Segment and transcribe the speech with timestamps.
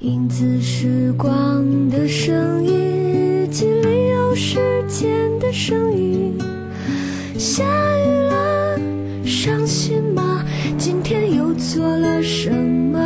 [0.00, 6.36] 影子时光的声音，日记里有时间的声音。
[7.38, 8.78] 下雨了，
[9.24, 10.44] 伤心吗？
[10.76, 13.00] 今天又做了什么？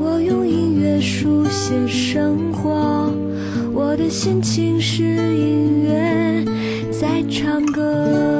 [0.00, 3.14] 我用音乐书写生活，
[3.72, 6.44] 我的心情是音乐
[6.90, 8.37] 在唱歌。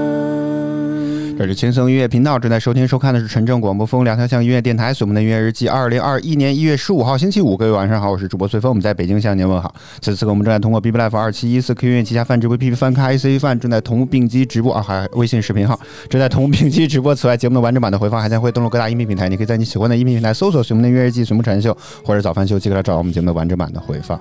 [1.49, 9.75] 是轻松音乐频道，正在收听收看的是纯正广播风两条巷音乐电台，我们的音乐日记，二零二一年一月十五号星期五，各位晚上好，我是主播随风，我们在北京向您问好。
[10.03, 15.81] 此次我们正在通过 B B Life 二七一四 Q 音乐旗下泛直播 P P 翻开 C 范正在同步并机直播啊，还微信视频号
[16.11, 17.15] 正在同步并机直播。
[17.15, 24.21] 此外，节目的完整版的回放还将会登录各大音频平台，你可以在你喜欢的音频平台搜索“随风的音乐日记”、“随风长秀”或者“早饭秀”，即可来找我们节目的完整版的回放。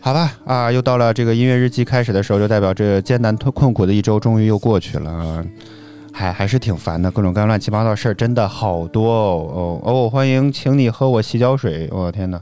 [0.00, 5.44] 好吧，啊，又到了这个音乐日记开始的时候，就代表这艰难困苦的一周终于又过去了。
[6.20, 10.10] 还还是挺烦的，各种各样乱七八糟事儿真的好多哦哦哦！
[10.10, 11.88] 欢迎，请你喝我洗脚水。
[11.90, 12.38] 我天哪，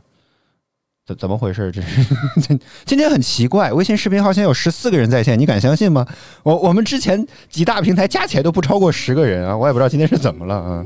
[1.07, 1.71] 怎怎么回事？
[1.71, 2.05] 这是
[2.85, 6.05] 今天很奇怪，微信视频号现在有十四个人在线，你敢相信吗？
[6.43, 10.85] 我我们之前几大平台加起来都不超过十个人啊，我也不知道今天是怎么了啊。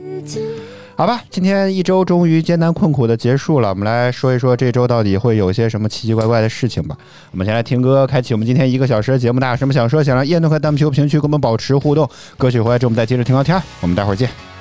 [0.94, 6.96] 好吧，今天一周终于艰难困苦的结束了，我们来说一说这周到底会有些什么奇奇怪怪的事情吧。
[7.32, 9.40] 我们先来听歌，开启我们今天一个小时的节目。
[9.40, 12.08] 大家有什么想说、想让叶诺和弹幕球评论区跟我们保持互动。
[12.36, 13.60] 歌曲回来之后，我们再接着听聊天。
[13.80, 14.51] 我们待会儿见。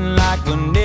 [0.00, 0.79] like a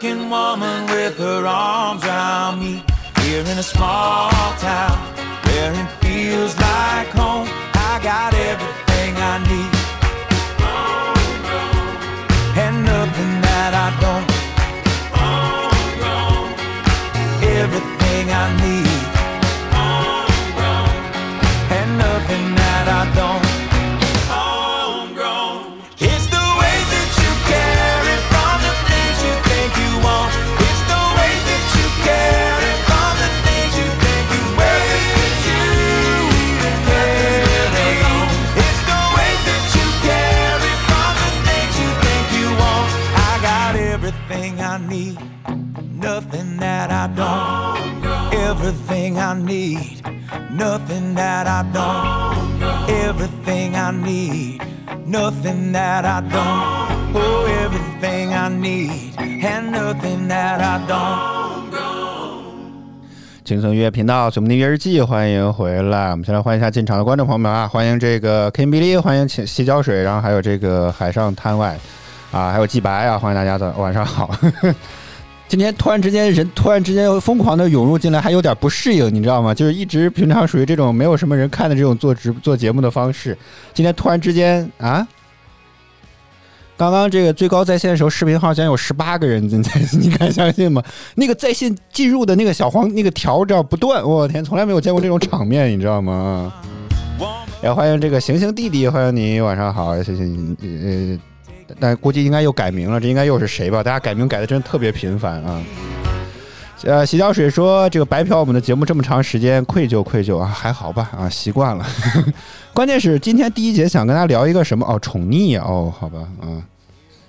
[0.00, 2.82] good woman with her arms around me.
[3.20, 4.98] Here in a small town
[5.44, 7.46] where it feels like home.
[7.74, 8.79] I got everything
[63.50, 66.12] 轻松音乐频道，我们的音乐日记，欢迎回来。
[66.12, 71.76] 我们先来欢迎一下进场的观众朋友们啊，欢迎这个 Kim 比利，欢迎洗洗脚水，然后还有这个海上滩外
[72.30, 74.30] 啊，还有季白啊，欢迎大家的晚上好。
[75.48, 79.52] 今天突然之间人突然之间又疯狂的涌入进来，还有点不适应，你知道吗？
[79.52, 83.36] 就是一直平常属于这种没有什么人看的这种做直做节目的方式，
[83.74, 85.04] 今天突然之间啊，
[86.80, 90.82] 刚刚这个最高在线的时候，视频号竟然有十八个人进在， 你敢相信吗？
[91.14, 96.50] 那个在线进入的那个小黄那个条只要不断，我天，从来没有见过这种场面，你知道吗？
[97.62, 101.76] 也欢迎这个行行弟弟，欢迎你，晚上好，谢谢你，呃。
[101.78, 103.82] 但估计应该又改名了，这应该又是谁吧？
[103.82, 105.62] 大家改名改的真的特别频繁啊！
[106.82, 111.86] 呃，洗脚水说这个白嫖我们的节目这么长时间，愧疚愧疚啊，还好吧啊，习惯了。
[112.72, 116.62] 关键是今天第一节想跟大家聊一个什么哦，宠溺哦，好吧，嗯，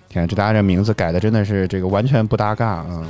[0.07, 3.03] 天，这大家这名字改的真的是这个完全不搭嘎啊！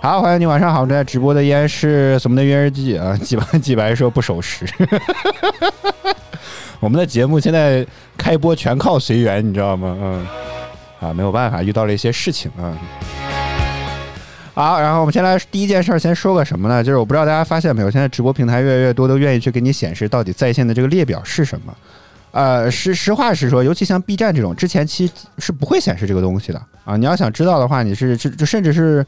[0.00, 3.16] 好，欢迎你，晚上好，正在直播的依然是什么的约日记啊？
[3.16, 4.66] 几白几白说不守时。
[6.80, 7.86] 我们的节目现在
[8.16, 9.96] 开播全靠随缘，你知道吗？
[10.00, 10.26] 嗯。
[11.00, 12.74] 啊，没有办法，遇到了一些事情啊。
[14.58, 16.82] 好，然后我们先来第一件事儿，先说个什么呢？
[16.82, 21.72] 就是我不知道大家发现没有，现在直播平台越来越多都愿意去给你显示到底在线的这个列表是什么。
[22.32, 26.96] 呃，实实话实说，尤其像 B 站这种，之前其实是不会显示这个东西的啊。
[26.96, 29.06] 你要想知道的话，你是就就甚至是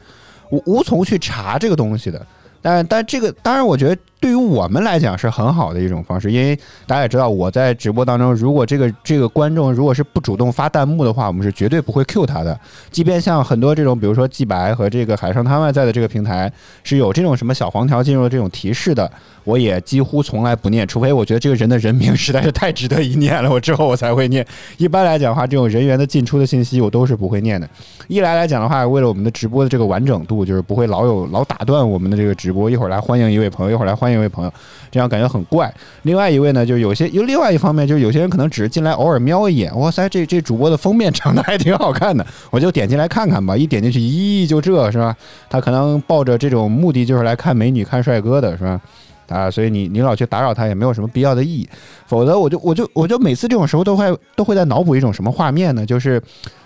[0.51, 2.25] 无无从去查这个东西的。
[2.61, 12.57] 但但这个当然，我觉得对于我们来讲是很好的一种方式，因为大家也知道，我在直播当中，如果这个这个观众如果是不主动发弹幕的话，我们是绝对不会 Q 他的。
[12.91, 16.51] 即便像很多这种，比如说季白和这个海上摊外在的这个平台
[16.83, 19.11] 是有这种什么小黄条进入的这种提示的，
[19.43, 24.45] 我也几乎从来不念，除非我觉得这个人的人名实在是太值得一念了，我之后我才会念。
[24.77, 27.67] 一般来讲的话，这种人员的进出的信息我都是不会念的。
[28.07, 34.53] 一来来讲的话，为了我们的直播的这个完整度，就是不会老有老打断我们的这个直播，一会儿来欢迎一位朋友，一会儿来欢迎一位朋友，
[34.91, 35.73] 这样感觉很怪。
[36.03, 43.55] 另外一位呢，就是有些有另外一方面，就是有些人可能只是进来偶尔瞄一眼，哇塞， 这这主播的封面长得还挺好看的，我就点进来看看吧。
[43.55, 45.15] 一点进去，咦，就这是吧？
[45.49, 48.81] 他可能抱着这种目的就是来看美女、看帅哥的，是吧？
[49.27, 51.67] 啊，所以你你老去打扰他也没有什么必要的意义。
[52.05, 55.85] 否则，我就我就我就每次这种时候都会都会在脑补一种什么画面呢？
[55.85, 56.21] 就是。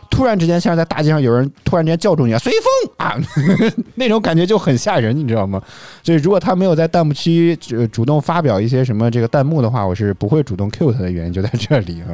[0.10, 3.18] 突然之间，像是在大街上有人突然之间叫住你啊，随风啊，
[3.96, 5.62] 那种感觉就很吓人，你知道吗？
[6.04, 12.10] 所以如果他没有在弹幕区主主动发表一些什么这个弹幕的话，我是不会主动 Q 他的原因就在这里啊。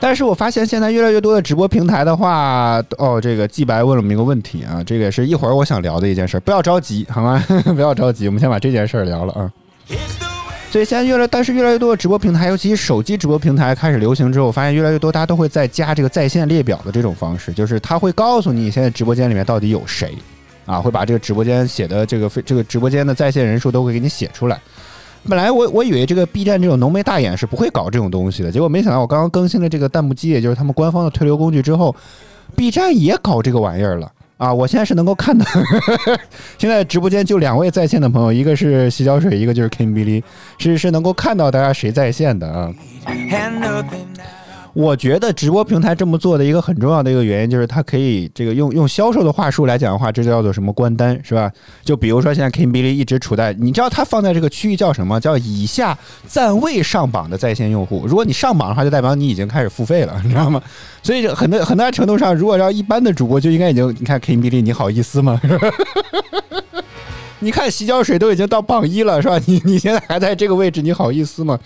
[0.00, 7.42] 但是我发现现在越来越多的直播平台的话，哦，这个季白问了我们一个问题啊，这个也是一会儿我想聊的一件事，不要着急好吗？
[7.74, 9.50] 不要着急，我们先把这件事儿聊了啊。
[10.74, 20.12] 所以现在越来，但是越来越多的直播平台，尤其是手机直播平台开始流行之后，我发现越来越多大家都会在加这个在线列表的这种方式，就是他会告诉你现在直播间里面到底有谁，
[20.66, 24.60] 啊，会把这个直播间写的这个非这个直播间的在线人数都会给你写出来。
[25.28, 31.94] 本来我我以为这个 B 站这种浓眉大眼是不会搞这种东西的，结果没想到我刚刚更新了这个弹幕机，也就是他们官方的推流工具之后
[32.56, 34.10] ，B 站也搞这个玩意儿了。
[34.36, 35.44] 啊，我现在是能够看到，
[36.58, 40.22] 现在直播间就两位在线的朋友，一个是洗脚水，一个就是 King Billy，
[40.58, 42.72] 是是能够看到大家谁在线的啊。
[44.74, 51.50] 我觉得直播平台这么做的一个很重要的一个原因，就是它可以这个用用销售的话术来讲的话，这叫做什么关单是吧？
[51.84, 55.20] 就比如说现在 KIMBILY 一直处在，你知道它放在这个区域叫什么？
[55.20, 58.04] 叫以下暂未上榜的在线用户。
[58.06, 60.60] 如果你上榜的话，就代表你已经开始付费了，你知道吗？
[61.02, 65.40] 所以很多很大程度上，如果要一般的主播就应该已经，你看 Kim Billy，你好意思吗？
[67.44, 69.38] 你看洗脚水都已经到榜一了，是吧？
[69.44, 71.58] 你你现在还在这个位置，你好意思吗？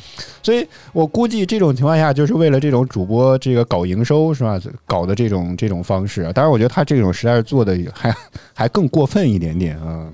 [0.43, 4.61] 所以我估计这种情况下，就是为了这种主播这个搞营收，是吧？
[4.85, 6.31] 搞的这种这种方式。
[6.35, 8.13] 当然，我觉得他这种实在是做的还
[8.53, 10.09] 还更过分一点点啊。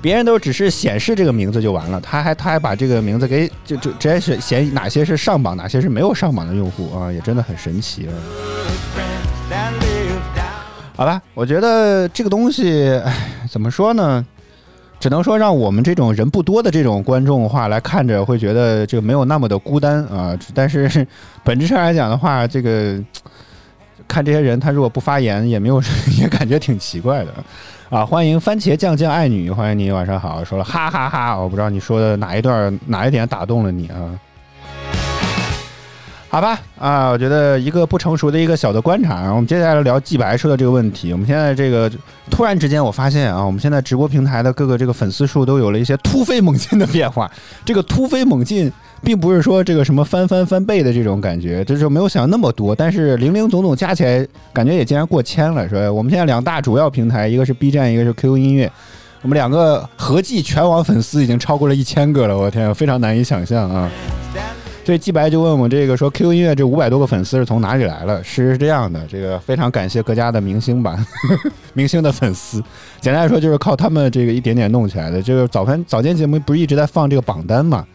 [0.00, 9.17] 别人都只是显示这个名字就完了，他还他还把这个名字给就就直接是显哪些是上榜，哪些是没有上榜的用户啊，也真的很神奇啊。
[10.98, 13.14] 好吧，我觉得这个东西，唉，
[13.48, 14.26] 怎么说呢？
[14.98, 20.36] 只能说让我们这种人不多的这种观众话来看着，会觉得这个没有那么的孤单啊。
[20.52, 21.06] 但是
[21.44, 22.98] 本质上来讲的话，这个
[24.08, 25.80] 看这些人，他如果不发言，也没有
[26.18, 27.32] 也感觉挺奇怪的
[27.90, 28.04] 啊。
[28.04, 30.42] 欢迎番茄酱酱爱女，欢迎你，晚上好。
[30.42, 34.18] 说了哈哈哈，我不知道你说的哪一段哪一点打动了你啊？
[36.30, 39.14] 好吧，啊，我觉得一个不成熟的一个小的观察。
[39.14, 41.10] 然后我们接下来聊季白说的这个问题。
[41.10, 41.90] 我们现在这个
[42.30, 47.30] 突然之间，我发现啊，我们现在直播平台的各个这个粉丝数都有了一些突飞猛进的变化。
[47.64, 48.70] 这个突飞猛进，
[49.02, 52.74] 并不是说这个什么翻翻翻倍的这种感觉，就是没有想那么多。
[52.74, 55.90] 但是零零总总加起来，感觉也竟然过千了，是吧？
[55.90, 58.70] 我们现在两大主要平台，一个是 B 站，一个是 QQ 音乐，
[59.22, 62.36] 我们两个合计全网粉丝已经超过了一千个了。
[62.36, 63.90] 我天，非常难以想象啊！
[64.88, 68.24] 对，季白就问我这个说 QQ 音乐这五百多个粉丝是从哪里来了？
[68.24, 70.98] 是这样的，这个非常感谢各家的明星吧，
[71.74, 72.58] 明星的粉丝，
[72.98, 75.20] 简单来说就是靠他们这个一点点弄起来的。
[75.22, 77.86] 这个早饭早间节目不是一直在放这个榜单嘛，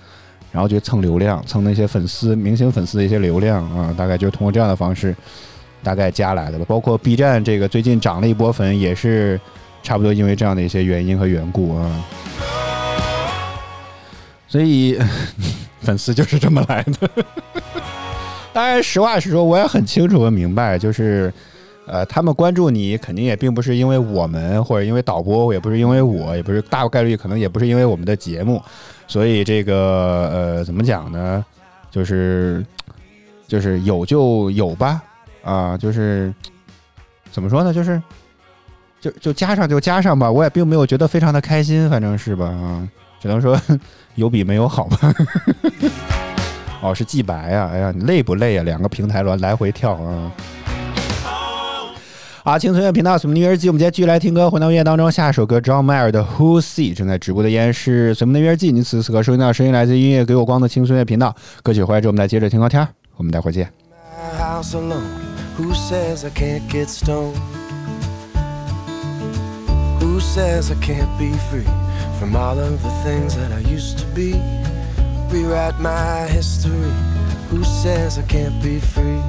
[0.52, 5.16] 然后就蹭流量，蹭那些粉丝、明星粉丝的一些流量啊，大概就是通过这样的方式
[5.82, 6.66] 大概加来的吧。
[6.68, 9.42] 包括 B 站这个最近涨了一波粉，也是
[9.82, 12.06] 差不多因为这样的一些原因和缘故啊。
[14.48, 14.96] 所以
[15.84, 17.10] 粉丝就是这么来的。
[18.54, 21.34] 当然，实话实说，我也很清楚和明白，就是，
[21.88, 28.62] 呃，他们关注你，肯定也并不是因为我们，或者因为导播，也不是因为我，也不是大概率，可能也不是因为我们的节目，
[29.08, 31.44] 所以这个，呃，怎么讲呢？
[31.90, 32.64] 就是，
[33.48, 35.02] 就是有就有吧，
[35.44, 36.32] 啊，就是
[37.32, 37.74] 怎么说呢？
[37.74, 38.00] 就是，
[39.02, 42.88] 就就加上就加上吧，我也并没有觉得非常的开心，反正是吧，啊，
[43.24, 43.58] 只能说
[44.16, 45.14] 有比没有好吧。
[46.82, 47.70] 哦，是季白啊！
[47.72, 48.64] 哎呀，你累不累啊？
[48.64, 50.30] 两个平台轮来回跳啊！
[52.44, 63.72] 啊，青春乐频道随梦音乐日记，我们今天继续来听歌，回到音乐当中，下一首歌 John Mayer 的 Who See 正在直播的依然是随梦的音乐日记，你此时此刻收听到的声音来自音乐给我光的青春乐频道，歌曲回来之后我们再接着听歌天，我们待会儿见。
[72.24, 74.32] From all of the things that I used to be?
[75.30, 76.94] Rewrite my history.
[77.50, 79.22] Who says I can't be free?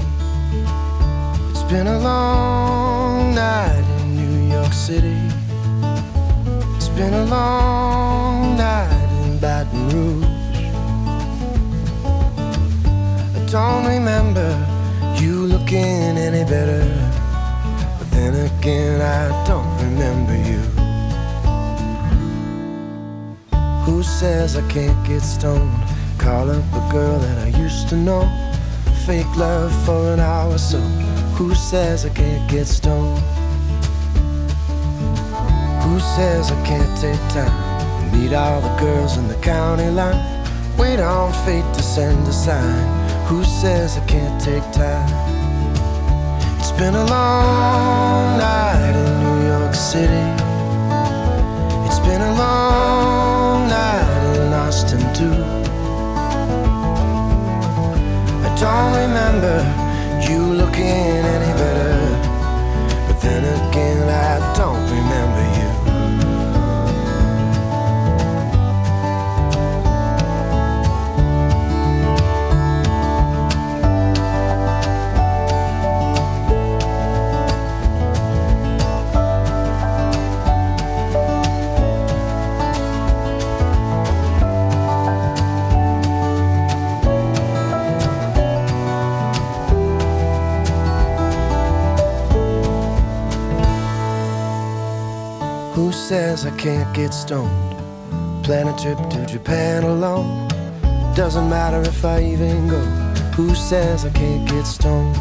[1.50, 5.18] It's been a long night in New York City.
[6.76, 10.60] It's been a long night in Baton Rouge.
[13.34, 14.48] I don't remember
[15.20, 16.84] you looking any better.
[17.98, 20.73] But then again, I don't remember you.
[23.84, 25.70] Who says I can't get stoned?
[26.16, 28.24] Call up a girl that I used to know.
[29.04, 30.80] Fake love for an hour or so.
[31.36, 33.18] Who says I can't get stoned?
[35.84, 37.52] Who says I can't take time?
[38.10, 40.18] Meet all the girls in the county line.
[40.78, 43.26] Wait on fate to send a sign.
[43.26, 45.08] Who says I can't take time?
[46.58, 50.24] It's been a long night in New York City.
[51.86, 53.23] It's been a long
[53.68, 55.38] night in Austin too.
[58.46, 59.56] I don't remember
[60.28, 61.94] you looking any better.
[63.06, 65.53] But then again, I don't remember
[96.08, 97.78] says I can't get stoned?
[98.44, 100.48] Plan a trip to Japan alone.
[101.14, 102.80] Doesn't matter if I even go.
[103.36, 105.16] Who says I can't get stoned?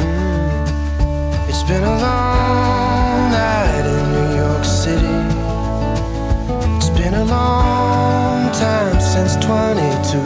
[0.00, 1.48] Mm.
[1.50, 5.18] It's been a long night in New York City.
[6.78, 10.18] It's been a long time since 22.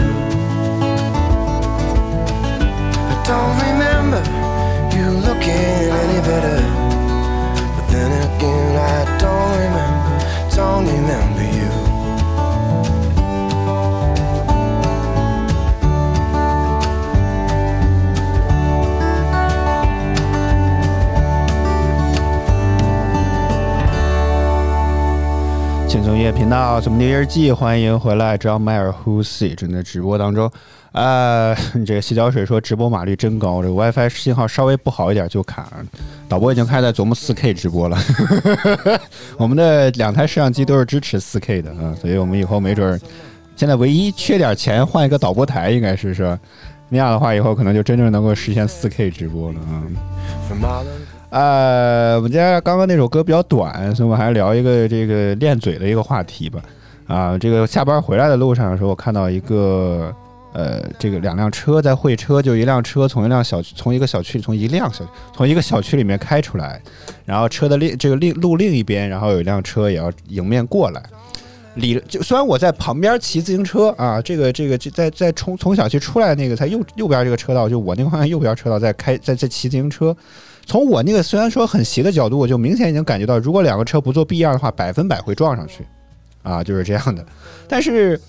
[3.10, 4.22] I don't remember
[4.96, 6.87] you looking any better.
[10.58, 11.68] Don't remember you.
[25.90, 30.50] 《轻松音乐频道》怎么的日记，欢迎回来，John Mayer Who See 正在直播当中。
[30.92, 31.54] 呃，
[31.86, 35.68] 这个洗脚水说直播码率真高，这个 WiFi 信号稍微不好一点就卡。
[36.28, 37.98] 导播已经开始在琢磨 4K 直播了，
[39.38, 43.00] 我们的两台摄像机都是支持 4K 的啊，所以我们以后没准儿，
[43.54, 46.38] 现在唯一缺点钱换一个导播台，应该是是吧？
[46.88, 49.82] 那样的话，以后可能就真正能够实现 4K 直播了啊。
[51.30, 56.62] 呃，我们家刚刚那首歌比较短，所以我们还是聊一个这个练嘴的一个话题吧。
[57.06, 60.14] 啊，这个下班回来的路上的时候，我看到一个
[60.52, 66.80] 呃，这个两辆车在会车，就一辆车从一辆小，从一个小区，从一辆小从一个小区里面开出来，
[67.24, 71.02] 然后车的另这个另路另一边，然后有一辆车也要迎面过来。
[71.74, 80.16] 理就虽然我在旁边骑自行车啊，这个这个就在在从从小区出来那个在右右边这个车道，就我那个方向右边车道在开在在骑自行车。
[80.66, 85.86] 从我那个虽然说很斜的角度，我就明显已经感觉到，如果两个车不做 B 样的话，百分百会撞上去，
[86.42, 87.24] 啊，就是这样的。
[87.68, 88.20] 但是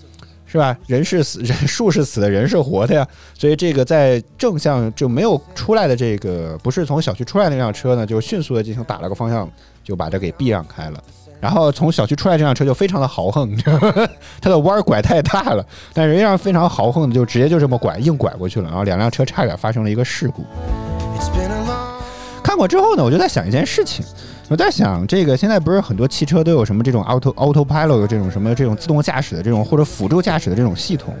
[0.50, 0.76] 是吧？
[0.88, 3.06] 人是死，人树是死的，人是活的呀。
[3.38, 9.48] 所以这个在正向就没有出来的这个，不是从小区出来那辆车呢，就迅速的进行打了个方向，
[9.84, 11.00] 就把这给避让开了。
[11.40, 13.56] 然后从小区出来这辆车就非常的豪横，
[14.42, 15.64] 它的弯拐太大了，
[15.94, 20.44] 但是仍然非常豪横的就直接就这么拐硬拐过去了，然后两辆车差点发生了一个事故。
[22.50, 24.04] 看过之后呢，我就在想一件事情，
[24.48, 31.14] 我在想这个现在不是很多汽车都有什么这种 auto autopilot 这种什么这种自动驾驶的这种或者辅助驾驶的这种系统。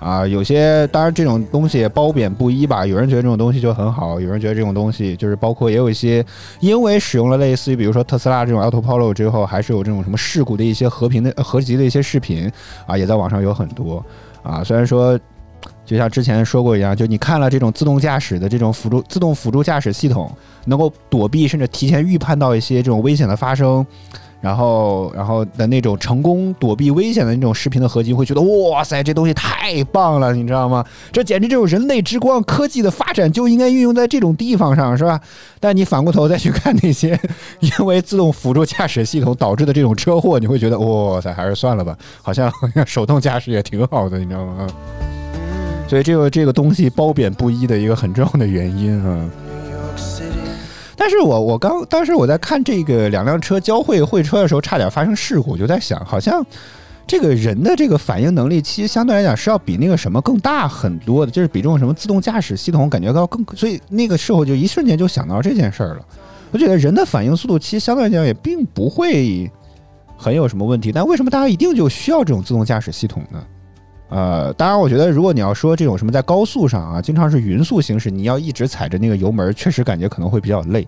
[0.00, 2.84] 啊，有些当然这种东西褒贬不一吧。
[2.84, 6.26] 有人觉得这种东西就很好，有人觉得这种东西就是包括也有一些
[6.58, 12.50] 因为使用了类似于比如说特斯拉这种 autopilot 之后，还是有这种什么事故的一些和平的合集的一些视频
[12.84, 14.04] 啊，也在网上有很多
[14.42, 14.64] 啊。
[14.64, 15.16] 虽然说
[15.84, 20.30] 就像之前说过一样，就你看了这种自动驾驶的这种辅助自动辅助驾驶系统，
[20.66, 23.84] 能够躲避甚至提前预判到一些这种危险的发生。
[24.40, 30.84] 然后，然后的那种成功躲避危险的那种视频的合集，会觉得哇塞，这东西太棒了，你知道吗？
[31.10, 35.18] 这简直就是人类之光，科技的发展就应该运用在这种地方上，是吧？
[35.58, 37.18] 但你反过头再去看那些
[37.60, 44.66] 因为自动辅助驾驶系统导致的这种车祸，你会觉得哇塞，还是算了吧，好像好 像手动驾驶也挺好的，你知道吗？
[45.86, 49.30] 所以这个这个东西褒贬不一的一个很重要的原因啊。
[50.96, 56.44] 但是我我刚当时我在看这个两辆车交汇会车的时候，差点发生事故，我就在想，好像
[57.06, 66.06] 这个人的这个反应能力，其实相对来讲是要比那个什么更大很多的，就是比这种什么自动驾驶系统感觉到更，所以那个时候就一瞬间就想到这件事儿了。
[66.50, 69.50] 我觉得人的反应速度其实相对来讲也并不会
[70.16, 73.44] 很有什么问题，但为什么大家一定就需要这种自动驾驶系统呢？
[74.14, 80.86] 呃，当然，我觉得如果你要说这种什么在高速上啊，经常是匀速行驶，你要一直踩着那个油门，确实感觉可能会比较累。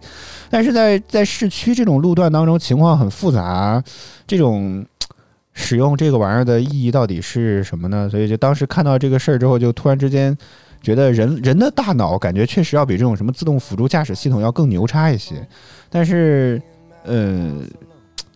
[0.49, 3.83] 但是在在市区这种路段当中，情况很复杂，
[4.29, 4.87] 这种
[5.55, 8.09] 使用这个玩意儿的意义到底是什么呢？
[8.09, 10.39] 所以就当时看到这个事儿之后，就突然之间
[10.81, 15.35] 觉得人人的大脑感觉确实要比这种什么自动辅助驾驶系统要更牛叉一些，
[15.91, 16.63] 但是
[17.03, 17.57] 呃，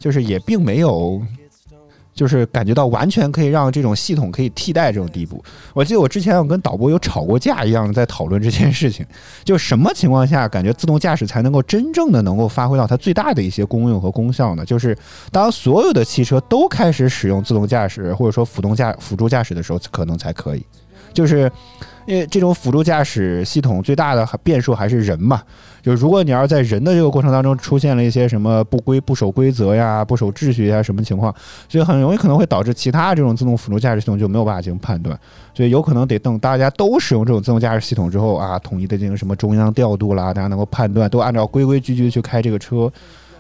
[0.00, 1.22] 就是也并没有。
[2.20, 5.42] 就是感觉到完全可以让这种系统可以替代这种地步。
[5.72, 9.06] 我记得我之前我跟导播有吵过架一样，在讨论这件事情，
[9.42, 14.62] 就什么情况下感觉自动驾驶才能够真正的能够发挥到它最大的一些功用和功效呢？
[14.66, 14.94] 就是
[15.33, 20.62] 当所有的汽车都开始使用自动驾驶或者说辅动驾辅助驾驶的时候，可能才可以。
[21.12, 21.51] 就是
[22.07, 25.42] 因为这种辅助驾驶系统最大的变数还是人嘛，
[25.83, 31.35] 就如果你要是在人的这个过程当中出现了一些什么不规不守规则呀、不守秩序呀什么情况，
[31.68, 35.18] 所以很容易可能会导致其他这种自动辅助驾驶系统就没有办法进行判断，
[35.55, 42.90] 所以有可能得等大家都使用这种自动驾驶系统之后啊，统一的进行什么中央调度啦，大家能够判断，都按照规规矩矩去开这个车，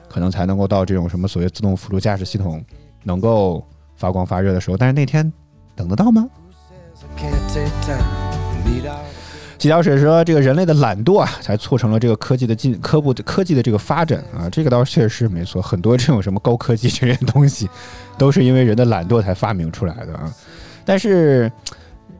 [0.08, 2.62] 可能才能够到这种什么所谓自动辅助驾驶系统
[3.04, 3.64] 能够
[3.96, 4.76] 发光发热的时候。
[4.76, 5.32] 但是那天
[5.74, 6.28] 等得到吗？
[7.16, 9.04] I can't take time to meet out.
[9.58, 15.60] 纪条水说，这个人类的懒惰啊，才促成了这个科技的进科部科技的这个发展啊，这个倒确实没错。
[15.60, 17.68] 很多这种什么高科技这些东西，
[18.16, 20.32] 都是因为人的懒惰才发明出来的啊。
[20.82, 21.52] 但是，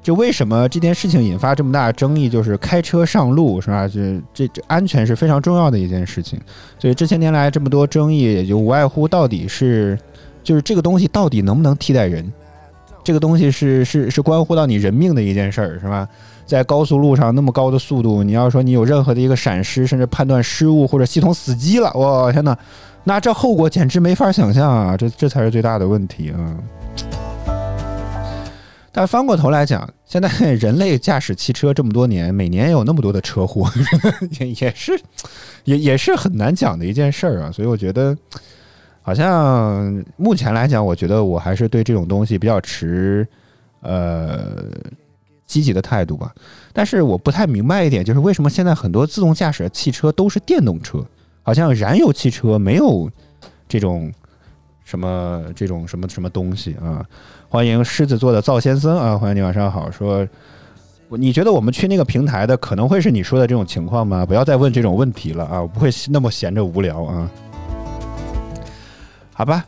[0.02, 2.28] 就为什么这件事情引发这么大争议？
[2.28, 3.88] 就是开车上路是吧？
[3.88, 6.38] 这这这安全是非常重要的一件事情。
[6.78, 9.98] 所以这些年来这么多争议，也就无外乎到底是，
[10.44, 12.30] 就是这个东西到底能不能替代人？
[13.02, 16.08] 这个东西是是是关乎到你人命的一件事儿，是吧？
[16.46, 22.58] 在高速路上那么高的速度，你要说你有任何的一个闪失，甚至判断失误或者系统死机了，我天哪，
[23.04, 24.96] 那这后果简直没法想象啊！
[24.96, 26.56] 这这才是最大的问题啊！
[28.92, 33.70] 但翻过头来讲，现在人类驾驶汽车这么多年，每年有那么多的车祸，
[34.40, 35.00] 也也是
[35.62, 37.52] 也也是很难讲的一件事儿啊。
[37.52, 38.16] 所以我觉得，
[39.10, 43.26] 好像目前来讲，我觉得我还是对这种东西比较持
[43.80, 44.62] 呃
[45.44, 46.32] 积极的态度吧。
[46.72, 51.04] 但是我不太明白一点，就是为什么现在很多自动驾驶的汽车都是电动车，
[51.42, 53.10] 好像燃油汽车没有
[53.66, 54.12] 这种
[54.84, 57.04] 什么这种什么什么东西啊？
[57.48, 59.90] 欢迎狮子座的赵先生啊，欢迎你晚上好。
[59.90, 60.24] 说
[61.08, 64.24] 你觉得我们去那个平台的可能会是你说的这种情况吗？
[64.24, 67.28] 不要再问这种问题了啊，我不会那么闲着无聊啊。
[69.40, 69.64] 好吧，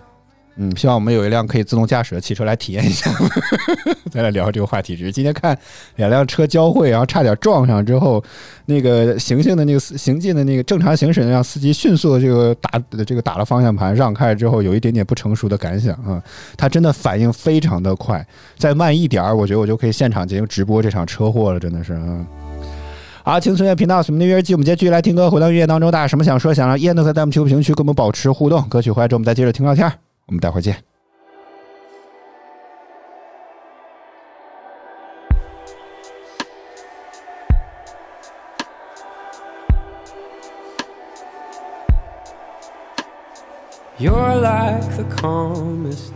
[0.57, 3.11] 嗯，希望我们有一辆可以自动驾驶的汽车来体验一下。
[4.13, 5.59] 再来聊这个话题，只是今天看
[5.97, 8.23] 两辆车交汇，然后差点撞上之后，
[8.67, 16.23] 那个行进的那个行进的那个正常行驶的那辆司机迅速的这个打这个打了方向盘让开之后，有一点点不成熟的感想啊。
[16.55, 18.23] 他真的反应非常的快，
[18.59, 22.27] 再慢一点儿，我觉得我就可以现场进行直播这场车祸了，真的是啊。
[23.25, 28.61] 好，青春乐频道，什么的约记，我们接继续来听歌，回到音乐当中，大家什么想说，想让燕子和弹幕评论区跟我们保持互动。
[28.69, 29.91] 歌曲回来之后，我们再接着听聊天。
[30.27, 30.77] 我们待会儿见。
[43.99, 46.11] You're like the calmest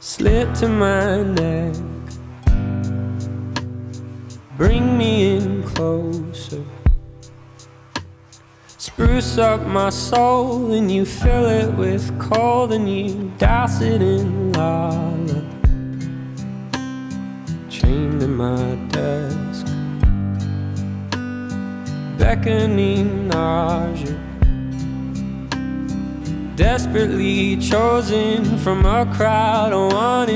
[0.00, 1.74] slip to my neck.
[4.62, 6.62] Bring me in closer.
[8.68, 14.52] Spruce up my soul and you fill it with cold and you douse it in
[14.52, 15.42] lava.
[17.68, 19.66] Chained to my desk,
[22.16, 24.16] beckoning nausea.
[26.54, 30.30] Desperately chosen from a crowd of one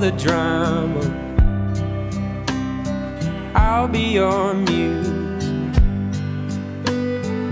[0.00, 1.04] the drama.
[3.54, 5.50] I'll be your muse.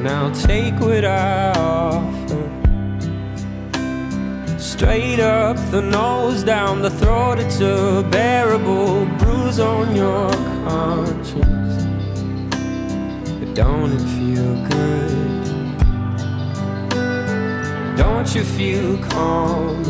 [0.02, 2.42] Now take what I offer.
[4.58, 10.30] Straight up the nose, down the throat, it's a bearable bruise on your
[10.64, 11.84] conscience.
[13.40, 15.18] But don't it feel good?
[17.98, 19.87] Don't you feel calmer?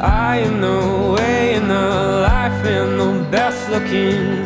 [0.00, 4.44] I am the way and the life and the best looking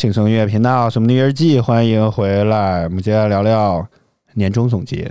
[0.00, 2.84] 轻松音乐频道《什么的日记》，欢迎回来。
[2.84, 3.86] 我们接下来聊聊
[4.32, 5.06] 年终总结。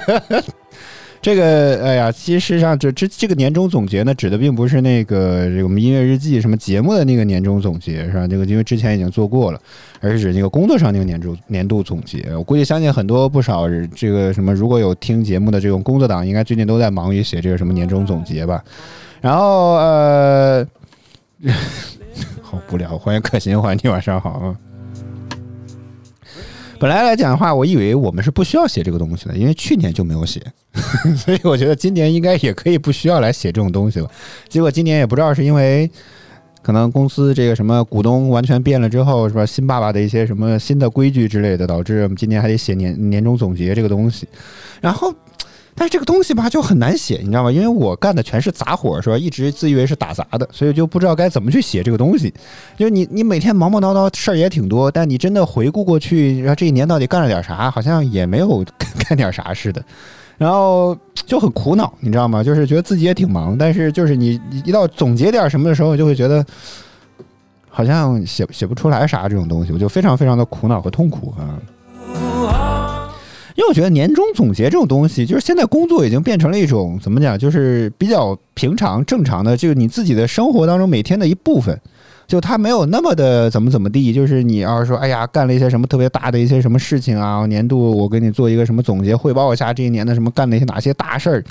[1.22, 8.28] 这个，哎呀，其实上，这这这个年终总结呢，指的并不是那个我们音乐日记什么节目的那个年终总结，是吧？
[8.28, 9.58] 这个因为之前已经做过了，
[10.02, 12.22] 而是指那个工作上那个年终年度总结。
[12.36, 18.62] 我估计相信很多不少这个什么，如果有听节目的这种工作党，应该最近都在忙于写这个什么年终总结吧。
[19.22, 20.66] 然后，呃，
[22.48, 24.56] 好无聊，欢迎可心，欢迎你，晚上好啊。
[26.78, 30.40] 本来来讲的话，我以为我们是不需要写这个东西的，因为去年就没有写，
[31.18, 34.08] 所以我觉得今年应该也可以不需要来写这种东西了。
[34.48, 35.90] 结果今年也不知道是因为
[36.62, 39.44] 可能公司这个什么股东完全变了之后，是吧？
[39.44, 44.28] 新爸爸的一些什么新的规矩之类的，导致我们今年还得写年年终总结这个东西。
[44.80, 45.12] 然后，
[45.78, 47.52] 但是这个东西吧就很难写，你知道吗？
[47.52, 49.18] 因为我干的全是杂活，是吧？
[49.18, 52.32] 一直自以为是打杂的，所以就不知道该怎么去写这个东西。
[52.78, 58.64] 就你你每天忙忙叨叨，事儿也挺多，但你真的回顾过去，然后这一年到底干了点啥，好像也没有
[58.98, 59.84] 干点啥似的。
[60.38, 62.42] 然后就很苦恼，你知道吗？
[62.42, 66.42] 就是觉得自己也挺忙，但是就是你你一到总结点什么的时候，就会觉得
[67.68, 71.60] 好像写写不出来啥这种东西，我就非常非常的苦恼和痛苦啊。
[73.56, 81.78] 因为我觉得年终总结这种东西，就是现在工作已经变成了一种怎么讲，就是比较平常正常的，就是你自己的生活当中每天的一部分。
[82.26, 91.44] 就它没有那么的怎么怎么地，就是你要是说，哎呀，干了一些什么特别大的一些什么事情啊，年度我给你做一个什么总结，汇报一下这一年的什么干了一些哪些大事儿。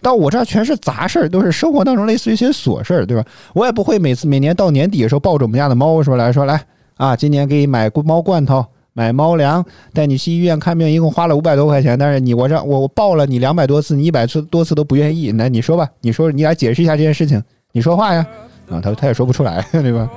[0.00, 3.24] 到我这儿全是杂事儿，都是生活当中类似于一些琐事儿，对吧？
[3.52, 6.64] 我也不会每次每年到年底的时候抱着我们家的猫说来说来
[6.96, 18.26] 啊，今年给你买猫罐头、买猫粮，带你去医院看病，一共花了五百多块钱，但是你我让我我报了你两百多次，你一百次多次都不愿意，那你说吧，你说你来解释一下这件事情，你说话呀。
[18.70, 20.08] 啊，他他也说不出来， 对吧？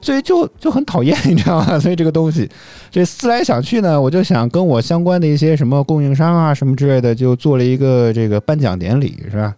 [0.00, 1.78] 所以就就很讨厌，你知道吗？
[1.80, 2.48] 所以这个东西，
[2.90, 9.54] 这思来想去呢，我就想跟我相关的一些什么供应商啊什么之类的，就做了一个这个颁奖典礼，是吧？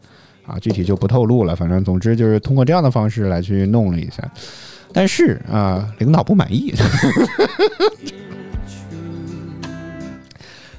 [0.46, 4.22] 啊，具体就不透露了，反正总之就是通过这样的方式来去弄了一下，
[4.92, 6.74] 但是啊，领导不满意。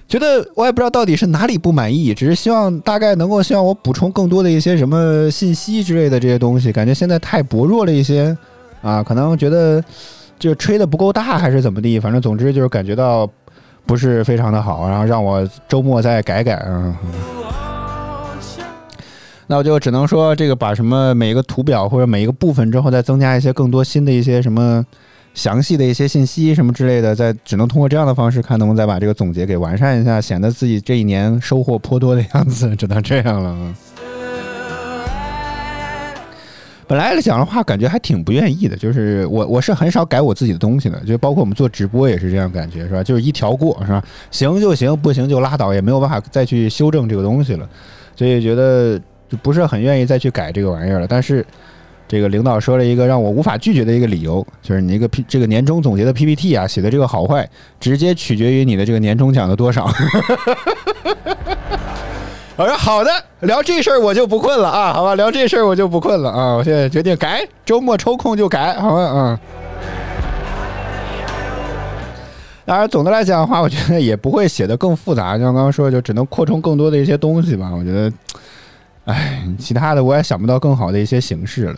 [0.08, 8.38] 觉得我也不知道到底是哪里不满意，只是希望大概能够希望我补充更多的一些什么信息之类的这些东西，感觉现在太薄弱了一些，
[8.84, 9.84] 啊，可能觉得
[10.38, 13.28] 就吹的不够大还是怎么地，反正总之就是感觉到
[13.88, 16.95] 不是非常的好，然后让我周末再改改啊。
[19.54, 24.84] 那我就只能说这个把什么每一个图表或者每一个部分之后再增加一些更多新的一些什么。
[25.36, 33.76] 详细的一些信息什么之类的，再只能通过这样的方式看能不能再把这个总结给完善一下，显得自己这一年收获颇多的样子，只能这样了。
[36.88, 43.04] 本来来讲的话，感觉还挺不愿意的，就是我我是很少改我自己的东西的，就包括我们做直播也是这样感觉，是吧？
[43.04, 44.04] 就是一条过，是吧？
[44.30, 47.68] 行就行，不行就拉倒，也没有办法再去修正这个东西了，
[48.16, 49.02] 所以觉得
[49.41, 51.08] 不是很愿意再去改这个玩意儿了。
[51.08, 51.46] 但是。
[52.06, 59.89] 这个领导说了一个让我无法拒绝的一个理由，就是你一个 P 这个年终总结的 PPT 啊，写的这个好坏，直接取决于你的这个年终奖的多少。
[62.56, 69.39] 我说好的，聊这事儿我就不困了啊，好吧，聊这事儿我就不困了啊，我现在决定改，周末抽空就改，好吧，嗯。
[72.65, 78.12] 当然，总的来讲的话，我觉得也不会写的更复杂，就像刚刚说，就只能扩充更多的一些东西吧，我觉得。
[79.06, 81.76] 哎，其他的我也想不到更好的一些形式了。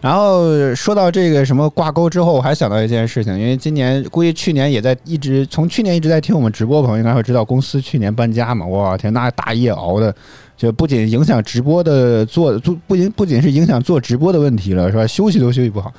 [0.00, 10.14] 然后说到这个什么挂钩之后，我还想到一件事情，因为今年估计去年也在一直从去年一直在听我们直播的朋友应该会知道，公司去年搬家嘛，哇天，那大夜熬的，
[10.58, 15.06] 就不仅影响直播的做做，不仅不仅是影响做直播的问题了，是吧？
[15.06, 15.90] 休息都休息不好。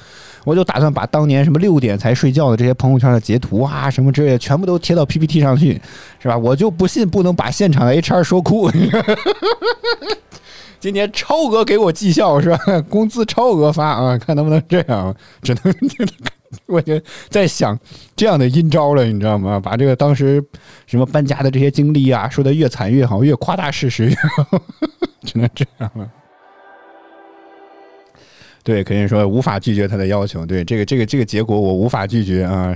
[0.43, 5.81] 我就打算把当年什么六点才睡觉的这些朋友圈的截图啊，什么之类的，全部都贴到 PPT 上去，
[6.21, 6.37] 是吧？
[6.37, 8.69] 我就不信不能把现场的 HR 说哭。
[10.85, 12.59] 今年超额给我绩效是吧？
[12.87, 15.15] 工资超额发啊，看能不能这样？
[15.41, 15.73] 只能，
[16.67, 17.75] 我就在想
[18.15, 19.59] 这样的阴招了，你知道吗？
[19.59, 20.39] 把这个当时
[20.85, 24.61] 什么搬家的这些经历啊，说的越惨越好，越夸大事实越好，
[25.25, 26.07] 只能这样了。
[28.61, 30.45] 对，肯定说无法拒绝他的要求。
[30.45, 32.75] 对，这个这个这个结果我无法拒绝啊。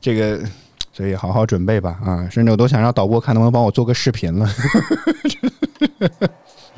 [0.00, 0.40] 这个，
[0.92, 2.28] 所以好好准备吧啊！
[2.32, 4.48] 甚至我都想让导播看能不能帮我做个视频了。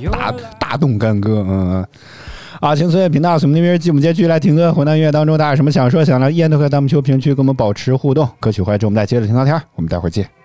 [0.09, 1.87] 大大动干戈，嗯，
[2.61, 8.29] 啊，请随月频道，什么那边节目接续来听歌，回到音乐当中，大家有什么想说、想聊，依然都可以在我们球评区跟我们保持互动。
[8.39, 10.40] 歌曲回来之后，我们再接着听聊天，我们待会儿见。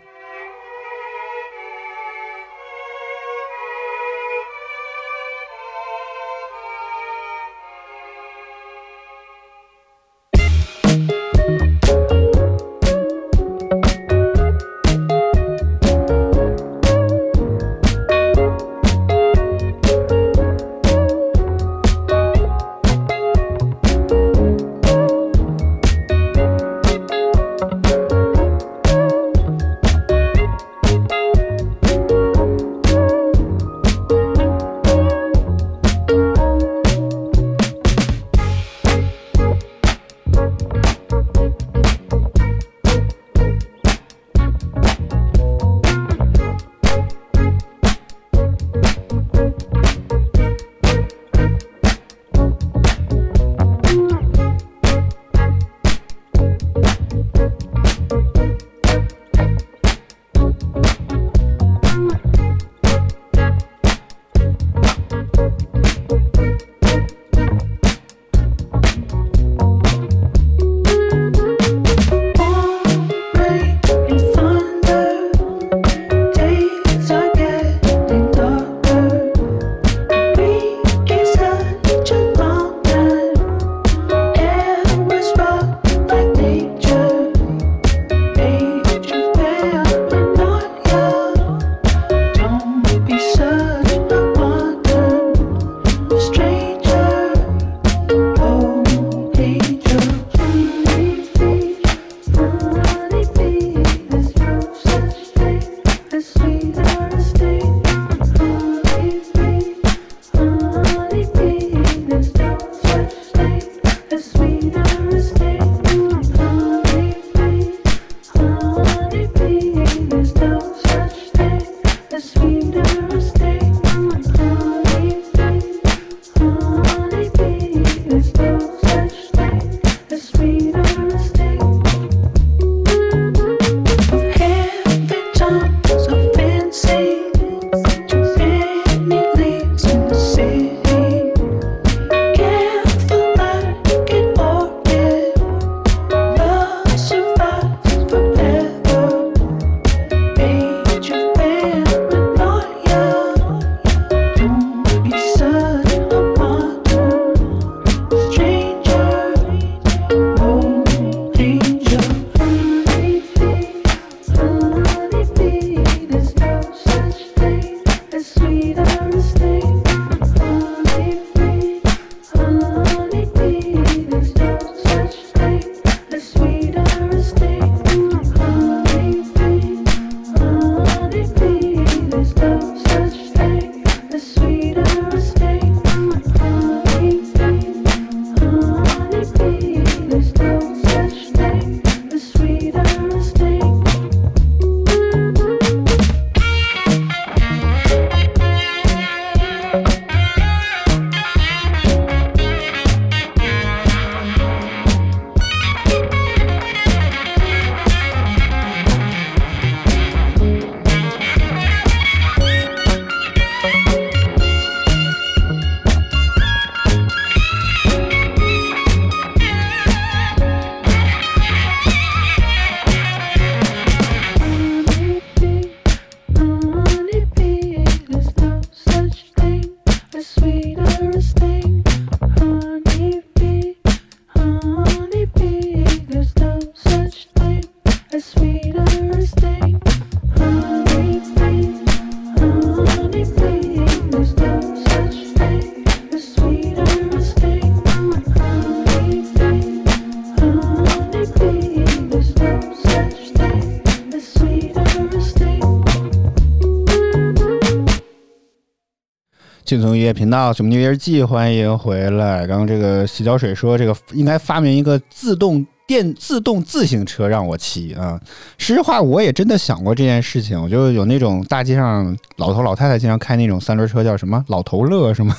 [259.96, 262.46] 音乐频道《水木音乐日记》，欢迎回来。
[262.46, 268.20] 刚刚这个洗脚水说，这个应该发明一个自动电自动自行车让我骑啊。
[268.58, 270.62] 实话，我也真的想过这件事情。
[270.62, 275.34] 我就有那种大街上老头老太太经常开那种三轮车， 叫什么老头乐什么。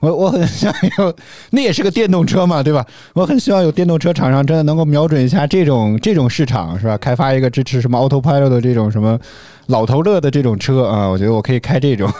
[0.00, 1.14] 我我很想有，
[1.50, 2.82] 那也是个电动车嘛，对吧？
[3.12, 6.96] 我很希望有电动车厂商真的能够瞄准一下这种这种市场，是吧？
[6.96, 9.18] 开发一个支持什么 Autopilot 的这种什么
[9.66, 12.10] 老头乐的这种车啊，我觉得我可以开这种。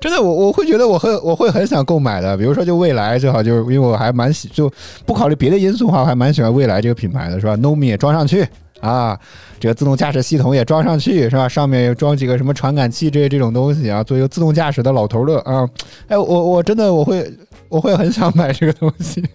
[0.00, 2.34] 真的，我我会觉得我很我会很想购买的。
[2.36, 4.72] 比如说，就未来最好就是因为我还蛮喜，就
[5.04, 8.48] 不考虑别的因素的话，我还蛮喜欢未来这个品牌的，是吧？Nomi 也装上去
[8.80, 9.18] 啊，
[9.58, 11.46] 这个自动驾驶系统也装上去，是吧？
[11.46, 15.68] 上面也装几个什么传感器这这种东西啊，做一个自动驾驶的老头乐啊。
[16.08, 17.30] 哎，我我真的我会
[17.68, 19.22] 我会很想买这个东西。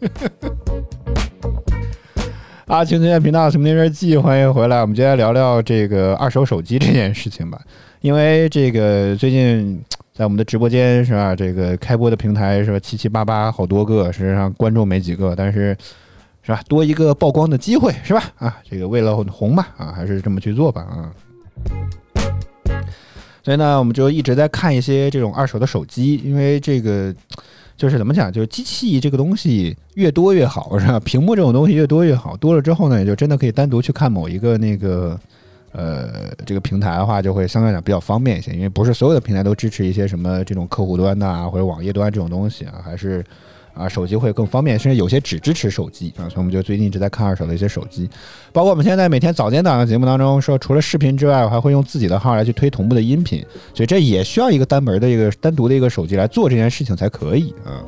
[2.66, 4.82] 啊，青春音乐频道《什么音乐季》，欢迎回来。
[4.82, 7.62] 我们接下来聊聊这个二手手机这件事情吧。
[8.02, 9.80] 因为这个最近
[10.18, 15.76] 在我们的直播间是吧，这个开播的平台是吧，七七八八好多个，实际上观众没几个，但是
[16.42, 18.24] 是吧，多一个曝光的机会是吧？
[18.40, 21.12] 啊，这个为了红吧，啊，还是这么去做吧，啊。
[23.44, 27.14] 所以呢，我们就一直在看一些这种二手的手机，因为这个
[27.76, 30.98] 就是怎么讲，就是机器这个东西越多越好，是吧？
[31.02, 35.20] 屏幕这种东西越多越好，多了之后呢，也就真的可以单独去看某一个那个
[35.76, 43.24] 呃这个平台的话，就会相对来讲比较方便一些，因为不是所有的平台都支持一些什么这种客户端的啊或者网页端这种东西啊，还是。
[43.78, 48.10] 啊，手机会更方便，甚至有些只支持手机啊，所以我们就最近一直在看二手的一些手机，
[48.54, 57.84] 包括我们现在每天早间档的节目当中说，除了视频之外，我还会用自己的号来去推同步的音频，所以这也需要一个单门的一个单独的一个手机来做这件事情才可以啊。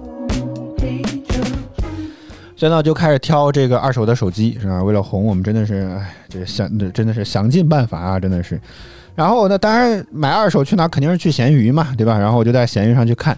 [2.58, 4.84] 现在就开始挑这个二手的手机是吧？
[4.84, 8.60] 为了红，我们真的是，哎，这想真的是想尽办法啊，真的是。
[9.14, 12.18] 然后那，当然买二手去哪肯定是去闲鱼嘛，对吧？
[12.18, 13.38] 然后我就在闲鱼上去看。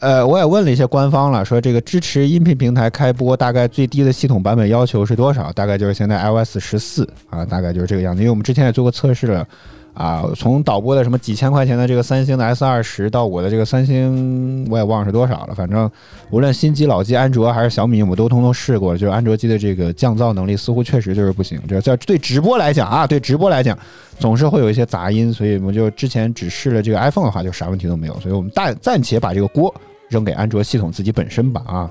[0.00, 5.52] 呃，我也问了一些官方了，说这个支持音频平台开播大概最低的系统版本要求是多少？
[5.52, 8.22] 大概就是现在 iOS 十四啊，大概就是这个样子。
[8.22, 9.46] 因为我们之前也做过测试了，
[9.94, 15.54] 啊，从导播的什么几千块钱的这个三星的 S 二十到我的这个三星，我也忘了是多少了。
[15.54, 15.90] 反正
[16.30, 18.98] 无论新机、老机，安卓还是小米，我都通通试过了。
[18.98, 21.60] 就是安卓机的这个降噪能力似乎确实就是不行。
[21.68, 23.78] 这在对直播来讲啊，对直播来讲，
[24.18, 28.18] 总是会有一些杂音，所以我们就之前只试了这个 iPhone 的话，就啥问题都没有。
[28.20, 29.74] 所以我们暂暂且把这个锅
[30.08, 31.90] 扔给安卓系统自己本身吧啊。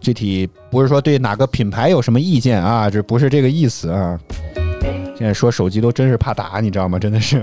[0.00, 4.20] 具体不是说对哪个品牌有什么意见啊，这不是这个意思啊。
[5.18, 6.96] 现在说手机都真是怕打，你知道吗？
[6.96, 7.42] 真的是。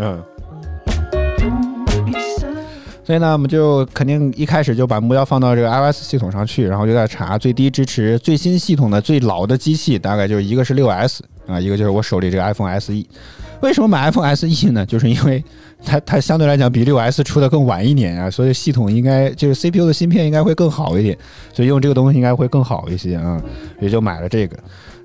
[3.03, 12.93] 所以呢，我们就肯定一开始就把目标放到这个 iOS 系统上去，然后就在查最低支持最新系统的最老的机器，大概就是一个是六 S 啊，一个就是我手里这个 iPhone SE。
[13.61, 14.86] 为什么买 iPhone SE 呢？
[14.88, 15.43] 就是因为
[15.84, 21.17] 它它相对来讲比六 S 出的更晚一年啊，所以系统应该就是 CPU 的芯片应该会更好一点，
[21.53, 23.39] 所以用这个东西应该会更好一些啊，
[23.80, 24.57] 也就买了这个。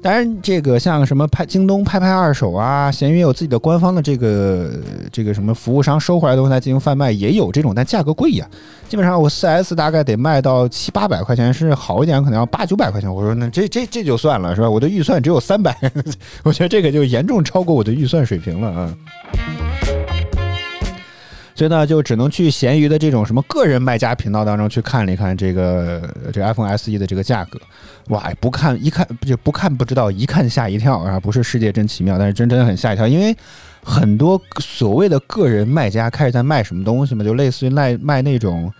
[0.03, 4.71] 当然，这个像什么拍京东拍拍二手啊，闲鱼有自己的官方的这个
[5.13, 8.49] 这个什么服务商收回来的东西来进行贩卖，也有这种，但价格贵呀。
[8.89, 13.15] 基本上我四 S 大概得卖到七八百块钱，甚至好一点可能要八九百块钱。
[13.15, 14.71] 我说那这这这就算了是吧？
[14.71, 15.77] 我的预算只有三百，
[16.45, 18.95] 我觉得这个就严重超过我的预算水平了啊。
[21.61, 26.01] 所以呢，就只能去闲鱼的这种什么个人卖家频道当中去看了一看这个
[26.33, 27.61] 这个 iPhone SE 的这个价格，
[28.09, 31.21] 哇，不看一看就不看不知道，一看吓一跳啊！
[31.21, 33.37] 不是世界真奇妙，但是真真的很吓一跳，因为
[33.83, 38.73] 很多所谓的个人卖家开始在卖什么东西嘛，就类似于卖卖那种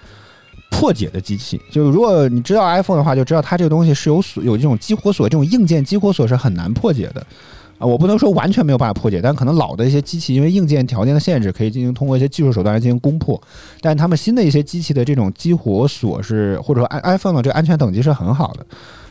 [0.71, 1.61] 破解的机器。
[1.71, 7.27] 就如果你知道 iPhone 的话，就知道它这个东西是有锁有这种激活锁，这种硬件激活锁是很难破解的。
[7.81, 13.41] 啊，我不能说完全没有办法破解，但可能老的一些机器因为硬件条件的限制，可以进行通过一些技术手段来进行攻破。
[13.81, 18.67] 但他们新的一些机器的这种激活锁是，或者说 i iPhone 的这个安全等级是很好的，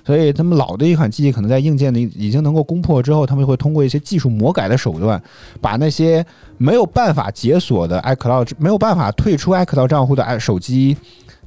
[0.05, 5.19] 所以他们老的一款机器可能在硬件里已经能够攻破之后，他们会通过一些技术魔改的手段，
[5.59, 6.23] 把那些
[6.59, 10.95] 没有办法解锁的 iCloud 没有办法退出 iCloud 账户的 i 手机。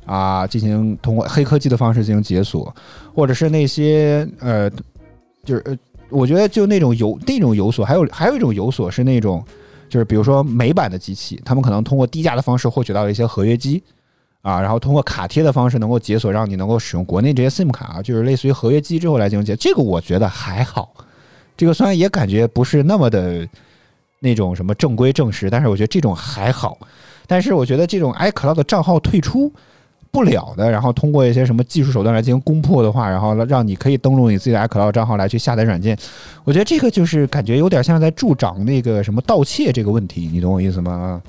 [0.04, 2.74] 啊，进行通过黑科技的方式进行解锁，
[3.14, 4.68] 或者是那些呃，
[5.44, 5.76] 就是呃，
[6.12, 9.42] 我觉得就那种有那种有锁，还有还有一种有锁是那种，
[9.88, 13.82] 就是比如说美版的机器，他们可能通过低价的方式获取到了一些合约机
[14.42, 20.94] 啊，然后通过卡贴的方式能够解锁，让你能够使用国内这些 SIM 卡啊，就是类似于合约机之后来进行解，这个我觉得还好，
[21.56, 23.48] 这个虽然也感觉不是那么的
[24.20, 26.78] 那种什么正规正实，但是我觉得这种还好，
[27.26, 29.52] 但是我觉得这种 iCloud 的账号退出。
[30.12, 35.96] 不了的，然后通过一些什么技术手段来进行攻破的话，然后让你可以登录你自己的 iCloud 账号来去下载软件，
[36.44, 41.22] 我觉得这个就是感觉有点像在助长那个什么盗窃这个问题，你懂我意思吗？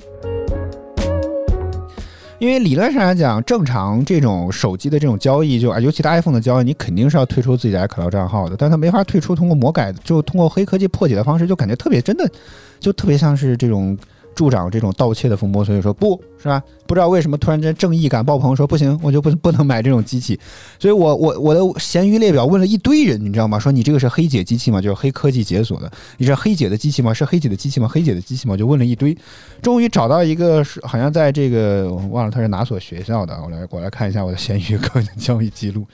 [2.38, 12.30] 因为理论上来讲，正常这种手机的这种交易，就啊，尤其是 iPhone 的交易，你肯定是要退出自己的 iCloud 账号的，但它没法退出，通过魔改，就通过黑科技破解的方式，就感觉特别真的，
[12.78, 13.96] 就特别像是这种。
[14.34, 16.62] 助长这种盗窃的风波，所以说不是吧？
[16.86, 20.38] 不知道为什么突然间正义感爆棚，说不行，我就不 不能买这种机器。
[20.78, 23.58] 所以我我我的闲鱼列表问了一堆人，你知道吗？
[23.58, 24.80] 说你这个是黑姐机器吗？
[24.80, 27.14] 就是黑科技解锁的，你是黑姐的机器吗？
[27.14, 27.88] 是黑姐的机器吗？
[27.88, 28.56] 黑姐的机器吗？
[28.56, 29.16] 就问了一堆，
[29.62, 35.86] 终于找到一个是好像在这个我忘了他是哪所学校的，我来我来看一下我的闲鱼个人交易记录，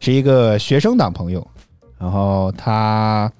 [0.00, 1.46] 是一个学生党朋友，
[1.98, 3.30] 然后他。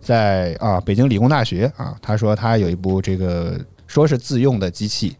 [0.00, 5.14] 在啊，北京理工大学啊，他说他有一部这个说是自用的机器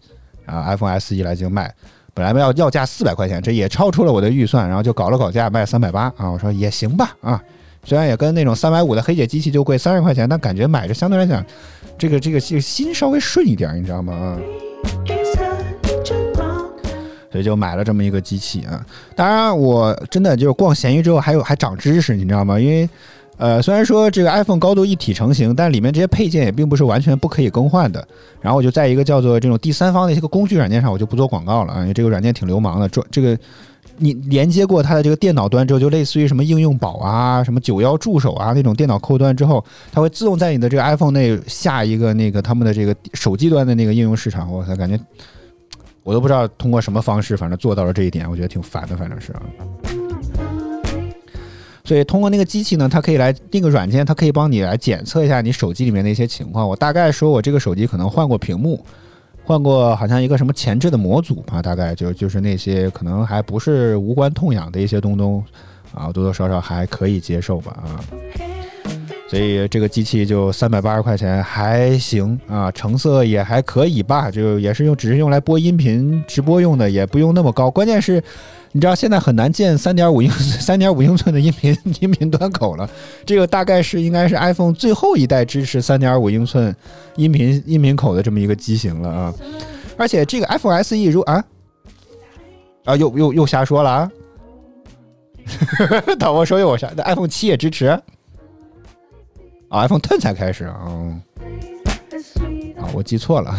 [0.46, 1.72] 啊，iPhone SE 来进行卖，
[2.14, 7.42] 本来要要价四百块钱，这也超出了我的预算，然后就搞了搞价卖三百八啊，我说也行吧啊，
[7.84, 11.44] 虽然也跟那种三百五的黑姐机器就贵三十块钱，但感觉买着相对来讲，
[11.98, 14.14] 这个这个这个心稍微顺一点，你知道吗？
[14.14, 14.38] 啊，
[17.30, 18.84] 所以就买了这么一个机器啊。
[19.14, 22.58] 当然，我真的就是逛闲鱼之后还有还长知识，你知道吗？
[22.58, 22.88] 因为
[23.40, 28.06] 呃，虽然说这个 iPhone 高度一体成型，但里面这些配件也并不是完全不可以更换的。
[28.38, 32.86] 然后我就在一个叫做这种第三方的一个工具软件上，我就不做广告了啊，因为这个软件挺流氓的。
[32.90, 33.38] 这这个
[33.96, 44.52] 你连接过它的这个电脑端之后，就类似于什么应用宝啊、什么九幺助手啊那种电脑客户端之后，它会自动在你的这个 iPhone 内下一个那个他们的这个手机端的那个应用市场。
[44.52, 45.00] 我操，感觉
[46.02, 49.40] 我都不知道通过什么方式，反正做到了这一点，我觉得挺烦的，反正是啊。
[51.90, 56.68] 所以通过那个机器呢，它可以来那个软件，它可以帮你来检测一下你手机里面的一些情况。
[56.68, 58.80] 我大概说我这个手机可能换过屏幕，
[59.42, 65.44] 换过好像一个什么前置的模组吧，大概就就是那些可能还不是无关痛痒的一些东东
[65.92, 67.98] 啊，多多少少还可以接受吧啊。
[69.28, 77.68] 所以这个机器就三百八十块钱还行啊，成色也还可以吧，就也是用只是用来播音频直播用的，也不用那么高。
[77.68, 78.22] 关键是，
[78.72, 82.88] 你知道现在很难见三点五英 三点五英寸的音频 音频端口了，
[83.26, 86.74] 这个大概是应该是 iPhone 最后一代支持三点五英寸
[87.16, 89.34] 音频音频口的这么一个机型了啊。
[89.96, 91.44] 而且这个 iPhone SE 如啊
[92.84, 94.10] 啊又又又瞎说了啊，
[96.18, 97.86] 导播说又我瞎，那 iPhone 七也支持。
[99.68, 101.22] 啊，iPhone Ten 才开始啊、嗯
[102.76, 103.54] 啊，我记错了。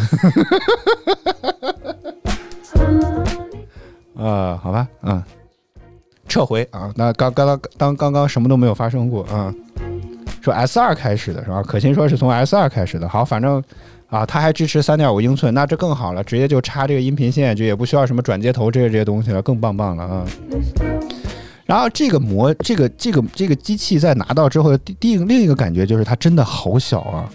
[4.23, 5.23] 啊，好吧，嗯，
[6.27, 6.91] 撤回啊。
[6.95, 9.53] 那刚刚刚当刚刚什么都没有发生过啊。
[10.41, 11.61] 说 S 二开始的是吧？
[11.61, 13.07] 可心说是从 S 二开始的。
[13.07, 13.63] 好，反正
[14.09, 20.25] 啊，它还支持三点五英寸，那这更好了，直接就插这个音频线，就也不需要什么转接头这些这些东西了，更棒棒了啊。
[21.65, 27.29] 然后这个模，这个这个这个机器在拿到之后，第第另一个感觉就是它真的好小啊，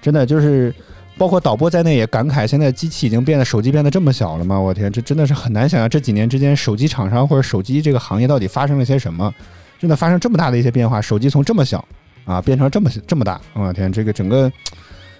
[0.00, 0.72] 真的就是
[1.16, 4.58] 包括导播在内也感慨，现在机器已经变得手机变得这么小了吗？
[4.58, 9.32] 我天，这真的是很难想象这几年之间手机厂商或者手机这个行业到底发生了些什么，
[9.78, 11.84] 真的发生这么大的一些变化，手机从这么小
[12.24, 14.50] 啊变成这么这么大，我天，这个整个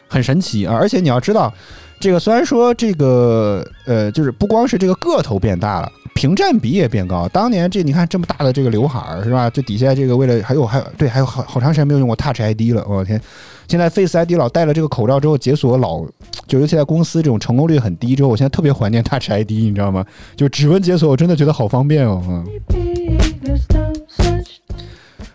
[0.08, 0.74] 很神奇啊！
[0.74, 1.52] 而且你要知道，
[2.00, 5.90] 这个虽然说这个呃，就是不光是这个个头变大了。
[6.14, 9.50] 屏占比也变高，当年这你看这么大的这个刘海儿是吧？
[9.50, 13.20] 这底下这个为了还有还有对还有好好长时间没有用过 Touch ID 了，我、天！
[13.68, 16.04] 现在 Face ID 老戴了这个口罩之后解锁老，
[16.46, 20.04] 就尤其在公司这种成功率很低之后，我现在特别怀念 Touch ID，你知道吗？
[20.36, 22.22] 就指纹解锁，我真的觉得好方便哦。
[22.28, 22.46] 嗯，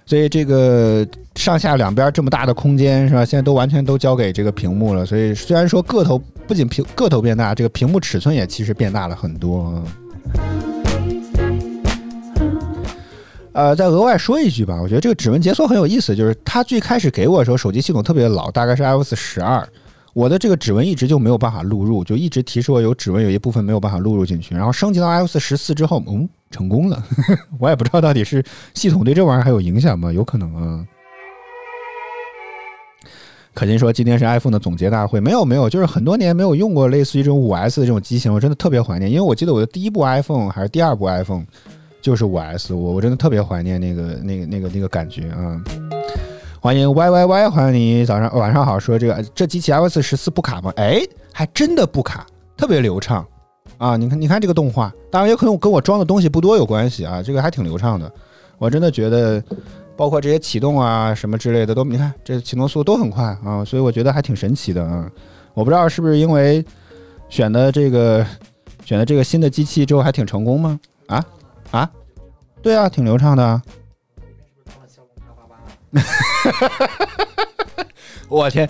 [0.06, 3.26] 所以这个上下两边这么大的空间是吧？
[3.26, 9.84] 现在都完全都交给这个屏幕了，所以虽然说个头不仅屏个头变大，这个屏幕尺寸也其实变大了很多。
[13.52, 19.68] 呃，再额外说一句吧，我觉得这个指纹解锁很有意思，就是它最开始给我的时候，手机系统特别老，大概是 iOS 十二，
[20.14, 27.04] 我的这个指纹一直就没有办法录入，就一直提示我有指纹有一部分没有办法录入进去，然后升级到 iOS 十四之后，嗯，成功了，
[27.60, 28.43] 我也不知道到底是
[28.76, 30.14] 系统对这玩意儿还有影响吗？
[30.14, 30.86] 有可能啊。
[33.56, 41.45] 可心说今天是 iPhone 的总结大会，没有没有，就是很多年没有用过类似于这种五 S 的这种机型，我真的特别怀念，因为我记得我的第一部 iPhone 还是第二部 iPhone。
[42.02, 45.62] 就是五 S，我我真的特别怀念那个那个那个那个感觉啊！
[46.62, 48.80] 欢迎 Y Y Y，欢迎你早上晚上好。
[48.80, 50.72] 说这个这机器 iOS 十四不卡吗？
[50.78, 51.02] 哎，
[51.34, 52.26] 还真的不卡，
[52.56, 53.26] 特别流畅
[53.78, 53.97] 啊！
[53.97, 58.12] 你看你看这个动画，当然也可能跟我装的东西不多有关系啊，这个还挺流畅的。
[58.58, 59.43] 我真的觉得，
[59.97, 65.10] 包括这些启动啊什么之类的都，你看这启动速度都很快啊，所以我觉得还挺神奇的啊！
[65.54, 66.64] 我不知道是不是因为
[67.28, 68.26] 选的这个
[68.86, 70.80] 选的这个新的机器之后还挺成功吗？
[71.08, 71.24] 啊？
[71.72, 71.89] 啊，
[72.61, 73.61] 对啊，挺流畅的、啊。
[78.30, 78.70] 我天，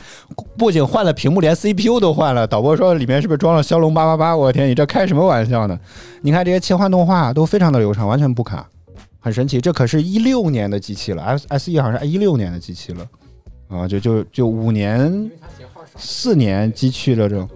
[0.57, 2.47] 不仅换了屏幕，连 CPU 都换了。
[2.47, 4.35] 导播说里面是不是装了骁龙八八八？
[4.35, 5.77] 我天，你这开什么玩笑呢？
[6.21, 8.65] 你看这些切换动画都非常的流畅，完全不卡，
[9.19, 9.59] 很神奇。
[9.59, 13.05] 这可是一六年的机器了，S S E 好像是一六年的机器了
[13.67, 15.29] 啊，就就就五年
[15.97, 17.49] 四年机器了这种。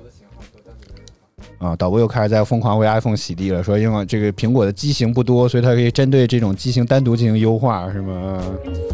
[1.64, 8.43] 啊，导播又开始在疯狂为 iPhone 洗地了，说因为这个苹果的机型不多，所以它可以针对这种机型单独进行优化，是吗？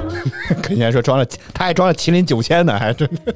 [0.62, 3.36] 肯定说装了，他还装了麒麟九千呢，还真的。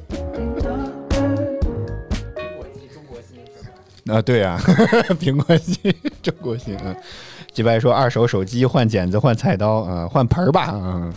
[4.14, 4.60] 啊，对啊，
[5.18, 6.94] 苹果机中国型啊。
[7.52, 11.14] 几白说二手手机换剪子换菜刀啊，换盆儿吧啊。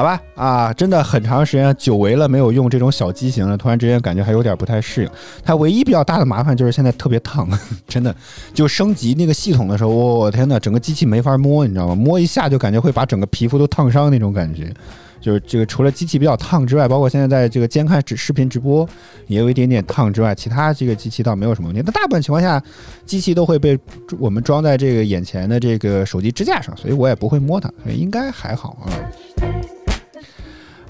[0.00, 5.10] 好吧，啊，真的很长时间久违了，没有用这种小机型了，突然之间感觉还有点不太适应。
[5.44, 7.46] 它唯一比较大的麻烦就是现在特别烫，
[7.86, 8.16] 真的，
[8.54, 11.94] 就升级那个系统的时候，我、天呐，整个机器没法摸，你知道吗？
[11.94, 14.72] 摸一下就感觉会把整个皮肤都烫伤那种感觉。
[15.20, 18.88] 就是这个除了机器比较烫之外，包括现在在这个监看直视频直播
[19.26, 21.82] 也有一点点烫之外，其他这个机器倒没有什么问题。
[21.84, 22.62] 但大部分情况下，
[23.04, 23.78] 机器都会被
[24.18, 28.88] 我们装在这个眼前的这个手机支架上，所以我也不会摸它，所以应该还好啊。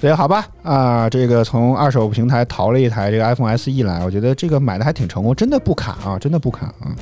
[0.00, 6.96] 所以，好吧，啊，这个从二手平台淘了一台这个 iPhone SE 来，我觉得这个买的还挺成功，真的不卡啊，真的不卡啊。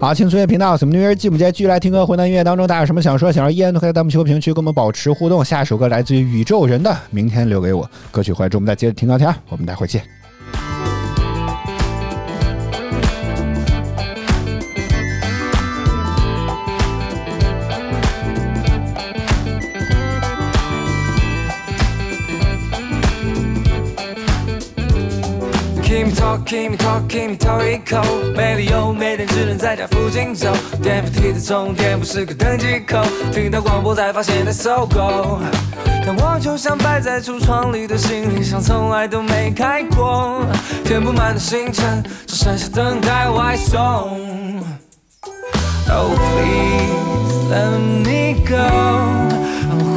[0.00, 1.44] 好，轻松音乐频道，什么音乐记不记？
[1.52, 5.44] 继续来听歌，回到音乐当中，大家有什么想说、想要依然都可以在弹幕区和评论区跟我们保持互动。
[5.44, 10.23] 下一首歌来自于宇宙人的《明天留给我》，歌曲回来之后我们再接着听聊天，我们待会儿见。
[26.46, 28.02] Keep me talk, keep me talk, me 头一口，
[28.36, 30.52] 没理由，每天只能在家附近走。
[30.82, 35.40] 电扶梯的终点不是个登机口，听到广播才发现在搜狗。
[36.06, 40.44] 但我就像摆在橱窗里的行李箱，从来都没开过，
[40.84, 44.60] 填不满的行程，只剩下等待外送。
[45.88, 48.54] Oh please let me go，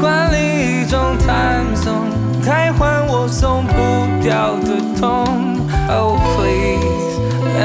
[0.02, 1.94] 换另一种弹送，
[2.42, 5.46] 汰换我送不掉的痛。
[5.90, 6.20] Oh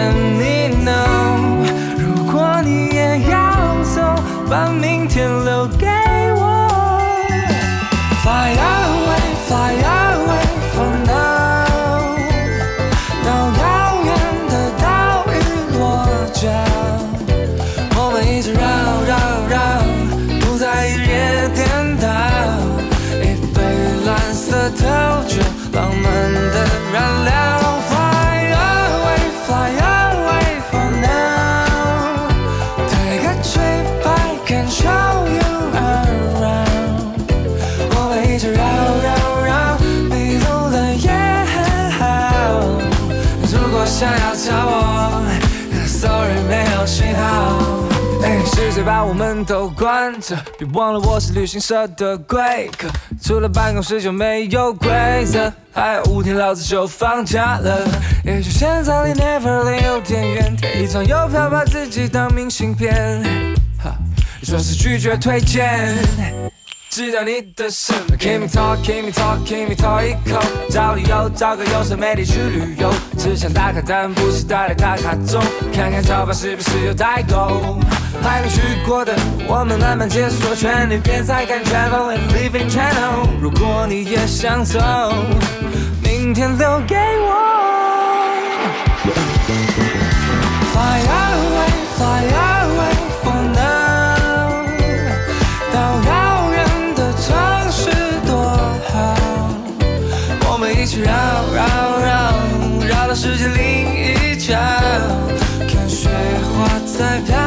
[0.03, 1.65] let me know，
[1.97, 4.01] 如果你也要走，
[4.51, 5.87] 把明天留给
[6.35, 6.41] 我。
[8.23, 10.02] Fly away, fly away
[49.45, 52.89] 都关着，别忘了我是旅行社的贵客。
[53.21, 54.89] 除了办公室就没有规
[55.27, 57.87] 则，还有五天老子就放假了。
[58.25, 63.23] 也许现在离 Neverland 有点远，贴一张邮票把自己当明信片。
[63.83, 63.97] 哈，
[64.43, 66.52] 说是拒绝推荐。
[66.93, 70.39] 知道你的身份，Keep me talk, keep me talk, keep me talk 一口，
[70.69, 77.79] 找理由，找个有色媒体去旅游，只想打卡但不是带来打卡中，看看照片是不是有代沟。
[78.23, 79.15] 还没去过的，
[79.49, 83.27] 我们慢慢解锁圈，你别再看 Travel and Living Channel。
[83.41, 84.79] 如果你也想走，
[86.03, 87.33] 明天留给我。
[90.75, 92.52] Fly away, fly away
[107.03, 107.42] 花在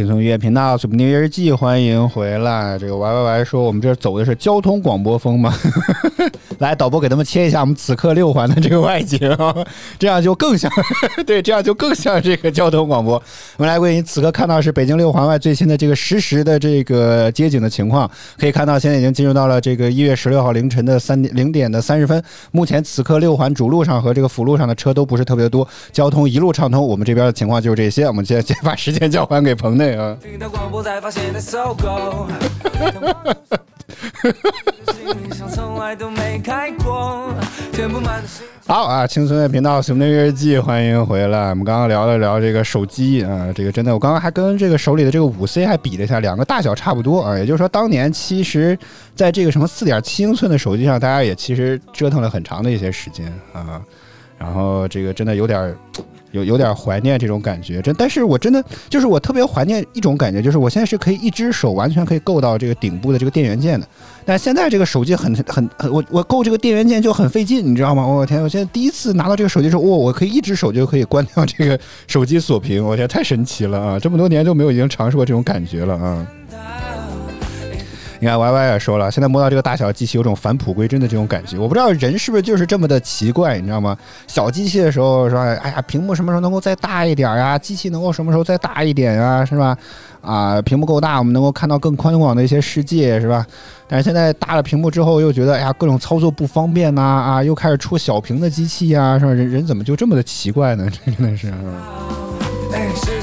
[0.00, 2.78] 轻松音乐频道《水木音乐日记》，欢迎回来。
[2.78, 5.52] 这个 Y Y Y 说，我们这走的是交通广播风吗？
[6.58, 9.18] 来，导播给他们切一下我们此刻六环的这个外景，
[9.98, 10.70] 这样就更像，
[11.26, 13.22] 对，这样就更像这个交通广播。
[13.58, 22.22] 我们来为您此刻看到是北京六环外最新的这个实时的这个街景的情况，可以看到现在已经进入到了这个一月十六号凌晨的三点零点的三十分。
[22.52, 26.86] 目前此刻六环主路上和这个辅路上的车都不是特别多，交通一路畅通。
[26.86, 28.06] 我们这边的情况就是这些。
[28.06, 29.89] 我们接接把时间交还给棚内
[38.66, 41.50] 好啊，轻松的频道《熊的日记》，欢迎回来。
[41.50, 47.36] 我们刚刚聊了聊这个手机啊，这个真的，我刚刚还跟这个手里的这个五 C 还比了一下，两个大小差不多啊。
[47.36, 48.78] 也就是说，当年其实
[49.16, 53.82] 在这个什么四点七英寸的手机上，大家也其实折腾了很长的一些时间啊。
[54.38, 55.76] 然后这个真的有点
[56.32, 63.86] 有有点怀念这种感觉，真，但是我真的就是我特别怀念一种感觉，就是我现在是可以一只手完全可以够到这个顶部的这个电源键的，
[64.24, 68.06] 但现在这个手机很很很，我我够这个电源键就很费劲，你知道吗？
[68.06, 73.98] 我天，我现在第一次拿到这个手机的时候，哇，我可以一只手就可以关掉这个手机锁屏，我天，太神奇了啊！
[73.98, 76.26] 这么多年都没有已经尝试过这种感觉了啊！
[78.20, 81.56] 你看 Y Y 也说了，现在摸到这个大小机器有种返璞归真的这种感觉。
[81.58, 83.96] 我不知道人是不是就是这么的奇怪，你知道吗？
[84.26, 87.58] 小机器的时候说，哎呀，屏幕什么时候能够再大一点呀？
[87.58, 89.42] 机器能够什么时候再大一点呀？
[89.42, 89.74] 是吧？
[90.20, 93.46] 啊，屏幕够大，我们能够看到更宽广的一些世界，是吧？
[93.88, 99.32] 但是现在大了屏幕之后，又觉得哎呀，各种操作不方便呐、啊，又开始出小屏的机器呀、是吧？
[99.32, 100.86] 人人怎么就这么的奇怪呢？
[101.06, 101.50] 真的是。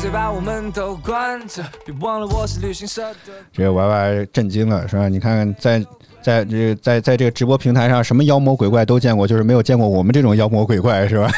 [0.08, 1.62] 是谁把我们都关着？
[1.86, 3.34] 别忘了我是旅行社的。
[3.52, 5.10] 这个 Y Y 震惊了，是吧？
[5.10, 5.86] 你看，在
[6.22, 11.30] 在这在在这个直播平台上，什么妖魔鬼怪都见过，就是没有见过我们这种妖魔鬼怪，是吧？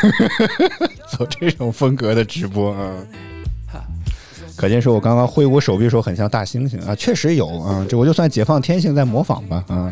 [1.09, 2.93] 走这种风格的直播啊。
[4.55, 9.91] 可见说，我刚刚挥舞手臂的时候很像大猩猩啊，确实有啊，这我就算解放天性在模仿吧啊。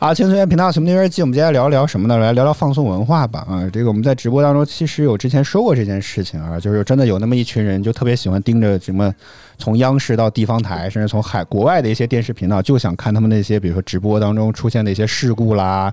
[0.00, 2.16] 啊，轻松园频道什么音乐日记，我们接下来聊一聊什么呢？
[2.16, 3.40] 来聊聊放松文化吧。
[3.46, 9.14] 啊，这个我们在直播当中其实有之前说过这件事情啊，就是真的有那么一群人就特别喜欢盯着什么，
[9.58, 15.92] 从央视到地方台，甚至从海国外的一些电视频道，就想看他们那些比如说直播当中出现的一些事故啦，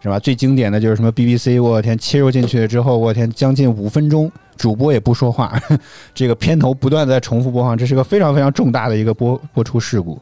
[0.00, 0.20] 是吧？
[0.20, 4.30] 最经典的就是什么 BBC，我天，切入进去之后，我天，将近五分钟。
[4.56, 5.60] 主播也不说话，
[6.14, 10.20] 这个片头不断在重复播放，这是个非常非常重大的一个播播出事故。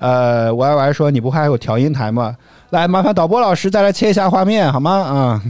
[0.00, 2.36] 呃，Y Y 说你不还有调音台吗？
[2.70, 4.90] 来，麻烦导播老师再来切一下画面好吗？
[4.92, 5.42] 啊，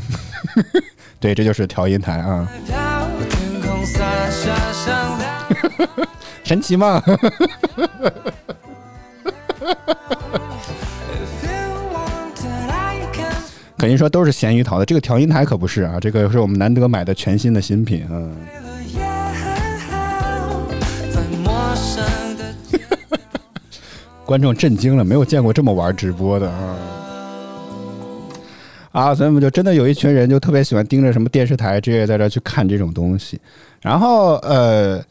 [1.20, 2.48] 对，这就是调音台啊，
[6.44, 7.02] 神奇吗？
[13.78, 18.34] 肯定说都是咸鱼淘的，这个调音台可不是啊，这个是我们难得买的全新的新品嗯。
[24.30, 26.76] 观众震惊了，没有见过这么玩直播的啊！
[28.92, 33.40] 啊，所以我们就真的有一群人就特别喜欢盯着什么电视台之类在这去看这种东西，
[33.80, 35.04] 然后呃。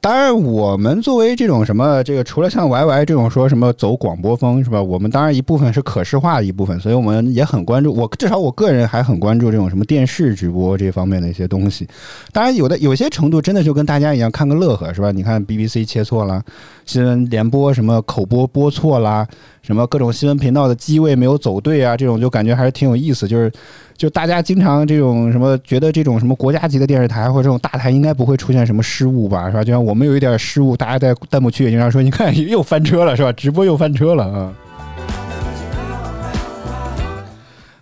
[0.00, 4.80] 当然，我们作为这种什么，这个除了像 YY 这种说什么走广播风是吧？
[4.80, 7.92] 我们当然一部分是可视化的一部分，所以我们也很关注。
[7.92, 11.86] 我至少我个人还很关注这种什么电视直播这方面的一些东西。
[12.32, 15.10] 当然，有的有些程度真的就跟大家一样看个乐呵是吧？
[15.10, 16.42] 你看 BBC 切错了，
[16.86, 19.26] 新闻联播什么口播播错啦，
[19.62, 23.26] 什么各种新闻频道的机位没有走对啊，这种就感觉还是挺有意思。
[23.26, 23.52] 就是
[23.98, 29.64] 就大家经常这种什么觉得这种什么国家级的电视台或者这种大台应该不会出现什么失误吧，是吧？
[29.64, 33.32] 就像我们有一点失误，大家在弹幕区也经常说，你看又翻车了，是吧？
[33.32, 34.54] 直播又翻车了啊。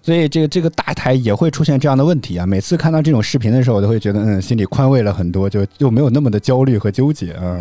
[0.02, 2.46] 所以这个这个大台也会出现这样的问题啊！
[2.46, 7.58] 每次看到这种视频的时候，我都会觉得，嗯，心里宽慰了很多，就就没有那么的焦虑和纠结啊。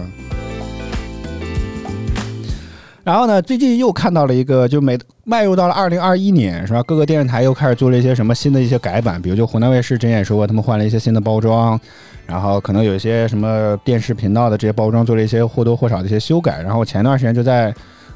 [3.06, 6.82] 然后呢，最近又看到了一个，就每迈入到了二零二一年，是吧？
[6.82, 11.80] 各个电视台又开始做了一些什么新的一些改版，比如就湖南卫视之前也说过，他们换了一些新的包装，
[12.26, 16.64] 然后可能有一些什么电视频道的这些包装做了一些或多或少的一些修改。
[16.64, 17.72] 然后前段时间就在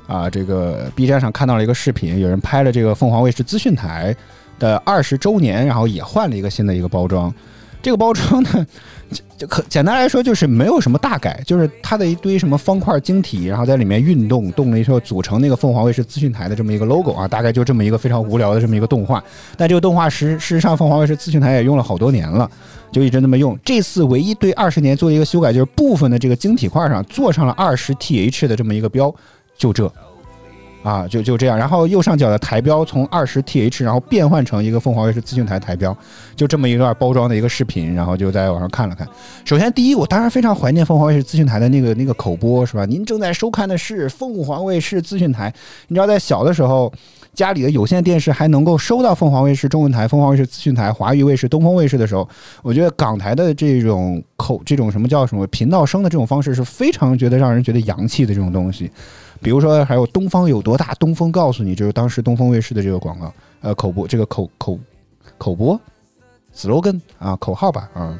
[0.07, 4.15] 啊这个 B 站上看到了一个视频，有人拍了这个凤凰卫视资讯台
[4.57, 7.31] 的二十周年，然后也换了一个新的一个包装。
[7.79, 8.65] 这个包装呢，
[9.39, 19.23] 就可简单来说就是没有什么大改，就是它的一堆什么方块晶体，然后在里面运动，动了一后组成那个凤凰卫视资讯台的这么一个 logo 啊，大概就这么一个非常无聊的这么一个动画。
[19.55, 22.51] 但这个动画实事实上凤凰卫视资讯台也用了好多年了，
[22.91, 23.57] 就一直那么用。
[23.63, 29.13] 这次唯一对二十年做一个修改，就是部分的这个晶体块上做上了二十 th 的这么一个标，
[29.57, 29.89] 就这。
[30.81, 35.95] 啊，就就这样，然后右上角的台标从二十 th，然后变换成一个凤凰卫视资讯台台标，
[36.35, 39.07] 就这么一段包装的一个视频，然后就在网上看了看。
[39.43, 42.85] 首先，第一，我当然非常怀念凤凰卫视资讯台的那个那个口播，是吧？
[42.85, 45.53] 您正在收看的是凤凰卫视资讯台。
[45.89, 46.91] 你知道，在小的时候，
[47.33, 52.27] 家里的有线电视还能够收到凤凰卫视中文台、凤凰卫视资讯台、华语卫视、东风卫视的时候，
[52.61, 58.89] 我觉得港台的这种口这种什么叫什么频道声的这种方式是非常觉得让人觉得洋气的这种东西。
[59.41, 64.77] 比如说，还有东方有多大，东风告诉你，就是当时东风卫视的这个广告，呃，口播这个口口
[65.37, 65.79] 口播
[66.55, 68.17] slogan 啊，口号吧，啊，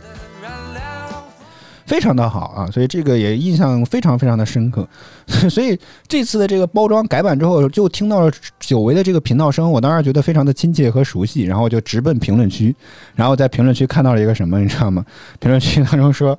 [1.86, 4.88] 非常的好啊，所以这个也印象非常非常的深刻。
[5.50, 12.74] 所以这次的这个包装改版之后，就听到了久违的这个频道声，我当时觉得非常的亲切和熟悉，然后就直奔评论区，
[13.16, 15.06] 然后在评论区看到了一个什么，你知道吗？
[15.40, 16.38] 评论区当中说。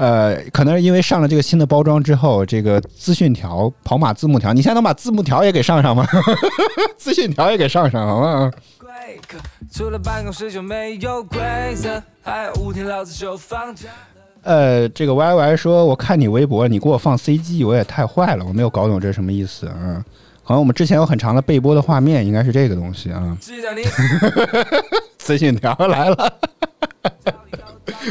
[0.00, 6.06] 呃，可能是因为上了这个新的包装之后，这个资讯条、跑马字幕条，你现在能把字幕条也给上上吗？
[6.96, 8.50] 资讯条也给上上，好吗？
[9.70, 11.38] 除了办公室就没有规
[11.76, 13.88] 则，还有五天老子就放假。
[14.42, 20.02] 呃，这个 Y Y 说，我看你微博，你给我放 CG，我也太坏了，我没有搞懂这是什么意思啊？
[20.42, 23.36] 好像我们之前有很长的备播的画面，应该是这个东西啊。
[25.18, 26.32] 资讯条来了，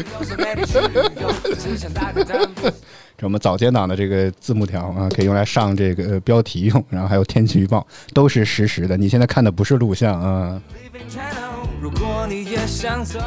[3.16, 8.96] 这我们早间档的这个字幕条啊，可以用来上这个呃标题用，然后还有天气预报都是实时的。
[8.96, 10.62] 你现在看的不是录像啊。
[10.74, 13.18] Leaving Channel，如果你也想走。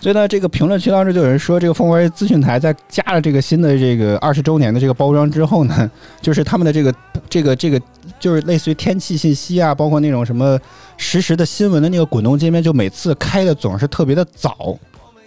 [0.00, 5.90] 所以呢，这个评论区当中就有人说，这个凤凰资讯台在加了这个新的这个二十周年的这个包装之后呢，
[6.20, 6.94] 就是他们的这个
[7.28, 7.80] 这个这个
[8.20, 10.60] 就是类似于天气信息啊，包括那种什么
[10.98, 14.78] 实时的新闻的那个滚动界面，就每次开的总是特别的早。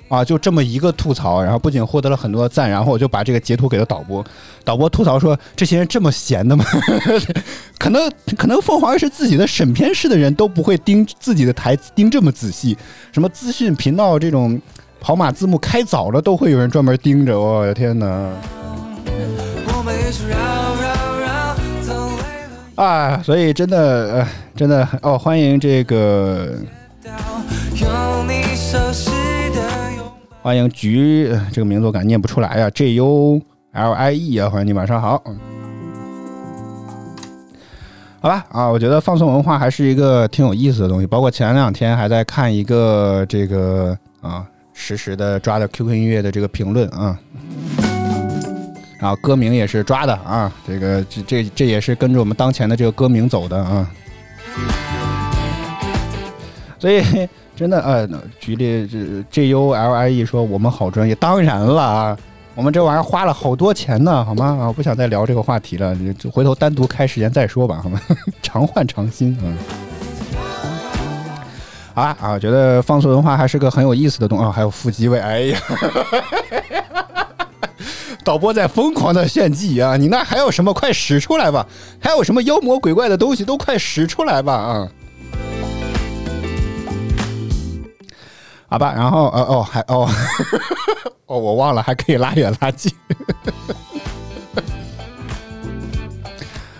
[0.09, 4.23] 啊，就这么一个吐槽，然后不仅获得了很多赞，然后我就把这个截图给了导播，
[4.63, 6.63] 导播吐槽说：“这些人这么闲的吗？
[7.77, 12.77] 可能可能凤凰是自己的审片室的人都不会盯自己的台盯这么仔细，
[13.11, 14.59] 什么资讯频道这种
[15.01, 18.31] 跑马字幕开早了都会有人专门盯着，我、的天哪！
[22.75, 23.77] 啊，所以真的，
[24.13, 26.55] 呃，真的哦，欢迎这个
[27.03, 27.11] 到
[27.75, 29.26] 有你熟悉。
[30.47, 33.41] 欢迎菊，这个名字我感觉念不出来呀，J U
[33.73, 35.21] L I E 啊，欢迎你，晚上好。
[38.21, 41.05] 好吧，啊，我觉得放松文化还是一个挺有意思的东西。
[41.05, 47.19] 包括前两天还在看一个这个啊实时的抓的 QQ 音乐的这个评论啊，
[49.01, 53.91] 然后歌名也是抓的啊，这个这这这也是跟着我们当前的这个歌名走的啊。
[56.79, 57.03] 所以
[57.57, 58.07] 真的呃，
[58.39, 62.17] 举例这 J U L I E 说我们好专业，当然了啊，
[62.53, 64.59] 我们这玩意儿花了好多钱呢，好吗？
[64.61, 67.99] 啊，我不想再聊这个话题了，就回头单独开时间再说吧，好吗？
[68.43, 69.57] 常换常新，嗯。
[71.95, 75.59] 好吧啊，我觉得放送文化还是个很有意思的东西啊，还有腹肌位，哎呀，
[78.23, 79.97] 导播在疯狂的炫技啊！
[79.97, 80.71] 你那还有什么？
[80.71, 81.65] 快使出来吧！
[81.99, 84.87] 还有什么妖魔鬼怪的东西都快使出来吧啊！
[88.67, 90.09] 好吧，然后呃哦还哦
[91.27, 92.91] 哦我忘了还可以拉远拉近。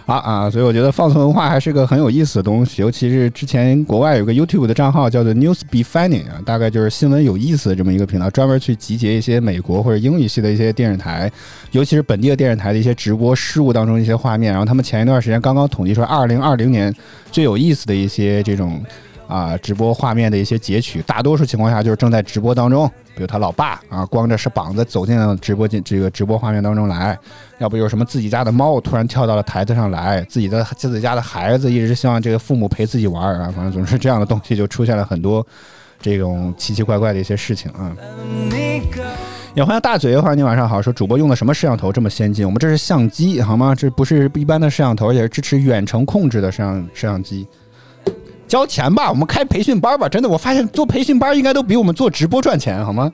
[0.06, 11.30] 好啊，所以我觉得放送文化还是个很有意思的东西，尤其是之前国外有个 YouTube 的账号叫做 News Be Funny 啊，大概就是新闻有意思的这么一个频道，专门去集结一些美国或者英语系的一些电视台，
[11.72, 14.54] 尤其是本地的电视台的一些直播事务当中一些画面。
[14.54, 16.94] 然后他们前一段时间刚刚统计出来，二零二零年
[17.30, 18.82] 最有意思的一些这种
[19.28, 27.18] 啊直播画面的一些截取，大多数情况下就是正在直播当中，比如他老爸啊光着是膀子走进直播间这个直播画面当中来，
[27.60, 35.46] 要不就是什么自己家的猫突然跳到了台子上来，自己的自己家的孩子一直希望这个父母陪自己玩儿啊，反正总是这样的东西就出现了很多
[36.00, 37.96] 这种奇奇怪怪的一些事情啊。
[39.56, 40.80] 也欢迎大嘴，欢迎你晚上好。
[40.80, 42.46] 说主播用的什么摄像头这么先进？
[42.46, 43.74] 我们这是相机好吗？
[43.74, 47.48] 这不是一般的摄像头，也是支持远程控制的摄像摄像机。
[48.48, 50.08] 交钱吧，我们开培训班吧。
[50.08, 53.12] 真的，我发现做培训班应该都比我们做直播赚钱，好吗？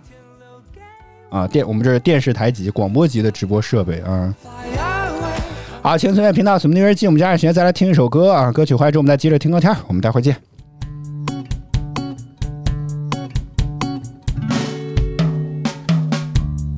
[1.30, 4.34] 啊，电我们这是电视台级、广播级的直播设备啊。
[4.44, 5.42] fly away。
[5.82, 8.52] 好，请随便频道什么音乐季，我们加上时间再来听一首歌啊。
[8.52, 9.76] 歌曲回来之后，我们再接着听歌天。
[9.88, 10.38] 我们待会儿见。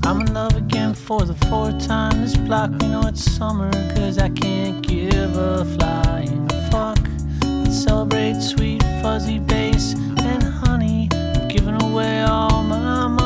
[0.03, 2.69] I'm in love again for the fourth time this block.
[2.79, 6.54] We know it's summer, cause I can't give a flying fuck.
[7.86, 11.07] Celebrate sweet fuzzy bass and honey.
[11.13, 13.24] I'm giving away all my money.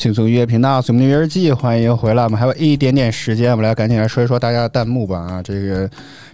[0.00, 2.24] 轻松音乐频道《随梦的约日记》，欢迎回来。
[2.24, 5.18] 我们还有一点点时间，我们来赶紧来说一说大家的弹幕吧。
[5.18, 5.86] 啊，这个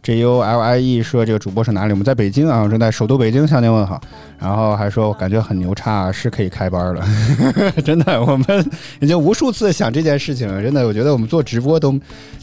[0.04, 1.90] J U L I E 说这个主播是哪里？
[1.92, 4.00] 我们在北京啊，正在首都北京向您问好。
[4.38, 7.04] 然后还说感觉很牛叉，是可以开班了。
[7.84, 10.62] 真的，我们已经无数次想这件事情了。
[10.62, 11.92] 真的，我觉得我们做直播都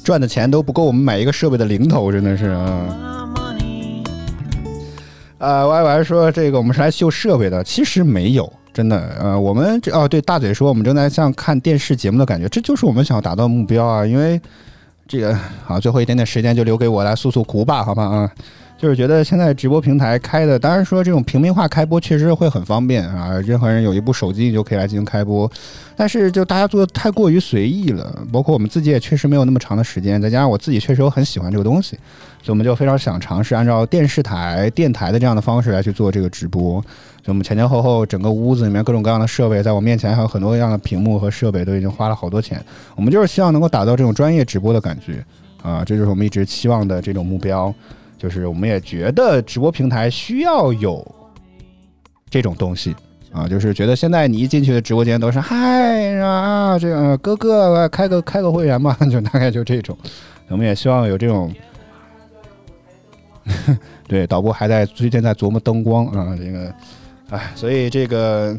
[0.04, 2.86] 赚的钱都不够我们买一个设备的零头，真的是啊。
[3.34, 4.04] My money.
[5.38, 9.16] 呃，Y Y 说这个我们是来秀设备的，其实没有，真的。
[9.20, 14.06] 呃，我们这哦，对，大嘴说我们正在像看电视节目的感觉，这就是我们想要达到的目标啊。
[14.06, 14.42] 因为
[15.08, 18.32] 这个好，最后一点点时间就留给我来诉诉苦吧，好吧啊。
[18.76, 25.50] 就是觉得现在直播平台开的，当然说这种平民化开播确实会很方便啊，任何人有一部手机你就可以来进行开播，
[25.96, 31.92] 但是就大家做的太过于随意了，包括我们自己也确实没有那么长的时间，再加上我自己确实又很喜欢这个东西，
[32.42, 36.84] 所以我们就非常想尝试按照电视台、电台的这样的方式来去做这个直播。
[37.24, 42.64] 所以我们前前后后整个屋子里面各种各样的设备，在我面前还有很多样的屏幕和设备，都已经花了好多钱。
[42.96, 45.24] 我们就是希望能够打造这种专业直播的感觉
[45.62, 47.74] 啊，这就是我们一直期望的这种目标。
[48.18, 51.06] 就是我们也觉得直播平台需要有
[52.30, 52.96] 这种东西
[53.34, 59.98] 啊，就是觉得现在你一进去的直播间都是嗨啊，这个哥哥开个开个会员吧， 就大概就这种。
[60.48, 61.54] 我们也希望有这种，
[64.08, 66.74] 对导播还在最近在琢磨灯光啊，这个，
[67.34, 68.56] 哎，所以这个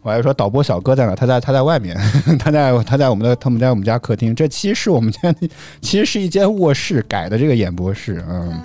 [0.00, 1.14] 我还说导播小哥在哪？
[1.14, 1.94] 他在他在外面，
[2.40, 4.34] 他在他在我们的他们在我们家客厅。
[4.34, 5.34] 这其实是我们家
[5.82, 8.60] 其实是一间卧室改的这个演播室，嗯。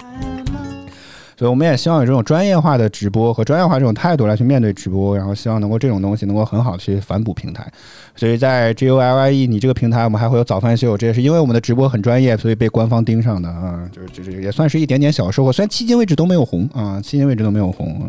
[1.35, 7.67] 所以我们也希望有这种专业化的直播和专业化这种态度来去面对直播，然后希望能够这种东西能够很好的去反哺平台。
[8.15, 15.51] 所以在 G U L I E 你这个平台，我们还会有早饭秀，这也是因为我们的直播很专业，所以被官方盯上的啊，就是就是也算是一点点小收获。
[15.51, 18.05] 虽然迄今为止都没有红啊，迄今为止都没有红啊，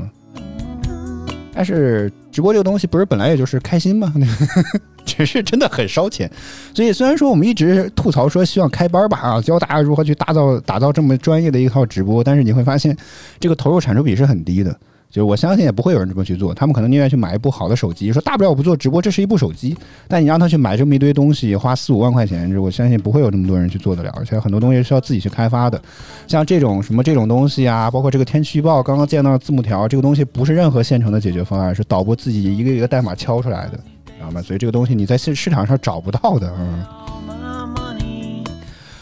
[1.55, 4.13] 但是直播这个东西不是本来也就是开心吗？
[5.07, 6.29] 只是真的很烧钱，
[6.75, 12.97] 所以虽然说我们一直吐槽说希望开班吧啊，教大家如何去打造打造这么专业的一套直播，但是你会发现
[13.39, 14.77] 这个投入产出比是很低的。
[15.15, 19.77] 就是我相信也不会有人这么去做，他们可能宁愿去买一部好的手机，说大不了我不做直播，这是一部手机。
[20.09, 25.81] 但你让他去买这么一堆东西，花四五万块钱，我相信不会有那么多人去做得了，而且很多东西是要自己去开发的。
[26.27, 34.43] 像这种什么这种东西啊，包括这个天气预报，刚刚见到的字幕条，这个东西不是任何现成的解决方案，是导播自己一个一个代码敲出来的，知道吗？
[34.43, 36.85] 所以这个东西你在市市场上找不到的，嗯。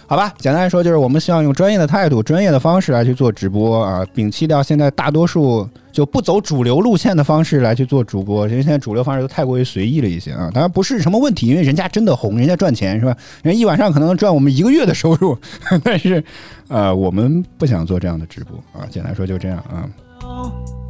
[0.06, 10.50] 好吧，简单来说就是我们希望用专业的态度、专业的方式来去做直播啊，摒弃掉现在大多数就不走主流路线的方式来去做主播，因为现在主流方式都太过于随意了一些啊。
[10.52, 13.16] 当然不是什么问题，因为人家真的红，人家赚钱是吧？
[13.42, 15.36] 人一晚上可能赚我们一个月的收入，
[15.84, 16.24] 但是
[16.68, 18.86] 呃，我们不想做这样的直播啊。
[18.90, 20.81] 简单说就这样啊。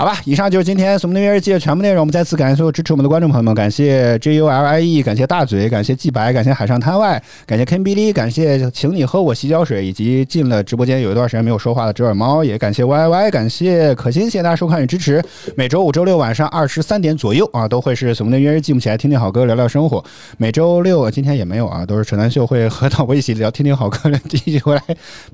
[0.00, 2.00] 好吧，以上就是今天《什么的约日记》的全部内容。
[2.00, 15.22] 我们再次感谢所有支持我们的观众朋友们，感谢 J U L I E，感谢大嘴，感谢季白，感谢海上滩外，感谢 Ken B L，感谢请你喝我洗脚水，以及进了直播间有一段时间没有说话的折耳猫，也感谢 Y Y，感谢可心，谢谢大家收看与支持。
[15.54, 20.02] 每周五、周六晚上二十三点左右啊，都会是《什么的约日记》，我们一起来听听好歌，聊聊生活。
[20.38, 24.82] 每周六今天也没有啊，都是陈南秀会和导播一起聊，听听好歌，一起回来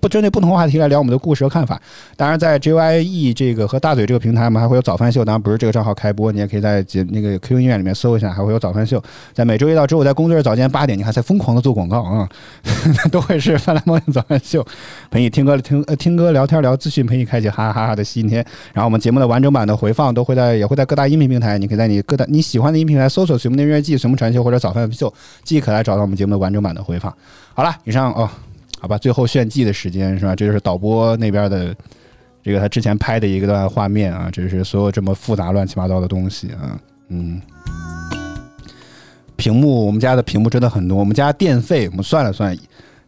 [0.01, 1.81] 不针对不同话题来聊我们的故事和看法。
[2.17, 5.23] 当然，在 J Y E 这个和大嘴这个平台，我们还会有早饭秀。
[5.23, 9.03] 当然不是这个账号开播，你也可以在节那个 QQ 音乐里面搜一下，还会有早饭秀。
[9.35, 12.29] 在每周一到周五，在工作日早间八点，你看在疯狂的做广告啊，
[13.13, 14.67] 都会是泛蓝猫眼早饭秀，
[15.11, 18.45] 陪你听歌听呃听歌聊天聊资讯，陪你开启哈哈哈哈的新天。
[18.73, 25.13] 然后我们节目的完整版的回放都会在也会在各大音频平台，你可以在你各大你喜欢的音频平台搜索“随梦的音乐季”、“随梦传秀”或者“早饭秀”，
[25.45, 27.13] 即可来找到我们节目的完整版的回放。
[27.55, 28.29] 好了，以上哦，
[28.81, 30.35] 好吧，最后炫技的时间是吧？
[30.35, 31.75] 这就是导播那边的。
[32.47, 36.79] 这个他之前拍的一个段画面啊，这是所有这么复杂乱七八糟的东西啊，
[37.09, 37.43] 嗯，
[39.35, 42.57] 屏幕我们家的屏幕真的很多，我们家电费我们算了算，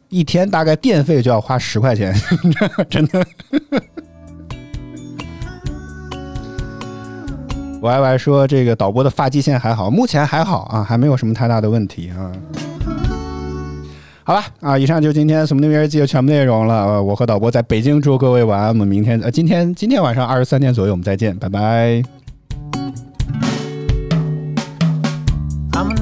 [0.09, 2.13] 一天大概电费就要花十块钱，
[2.91, 3.25] 真的。
[7.81, 12.33] Y Y 说这个导播的发际线还好，目前还好啊，还没有什么太大的问题啊。
[14.29, 16.85] 好了，啊，以上就是今天《什么的约日记》的全部内容了。
[16.85, 18.69] 呃，我和导播在北京，祝各位晚安。
[18.69, 22.03] 我们明天呃，今天今天晚上二十三点左右我们再见，拜拜。
[25.73, 25.97] I'm.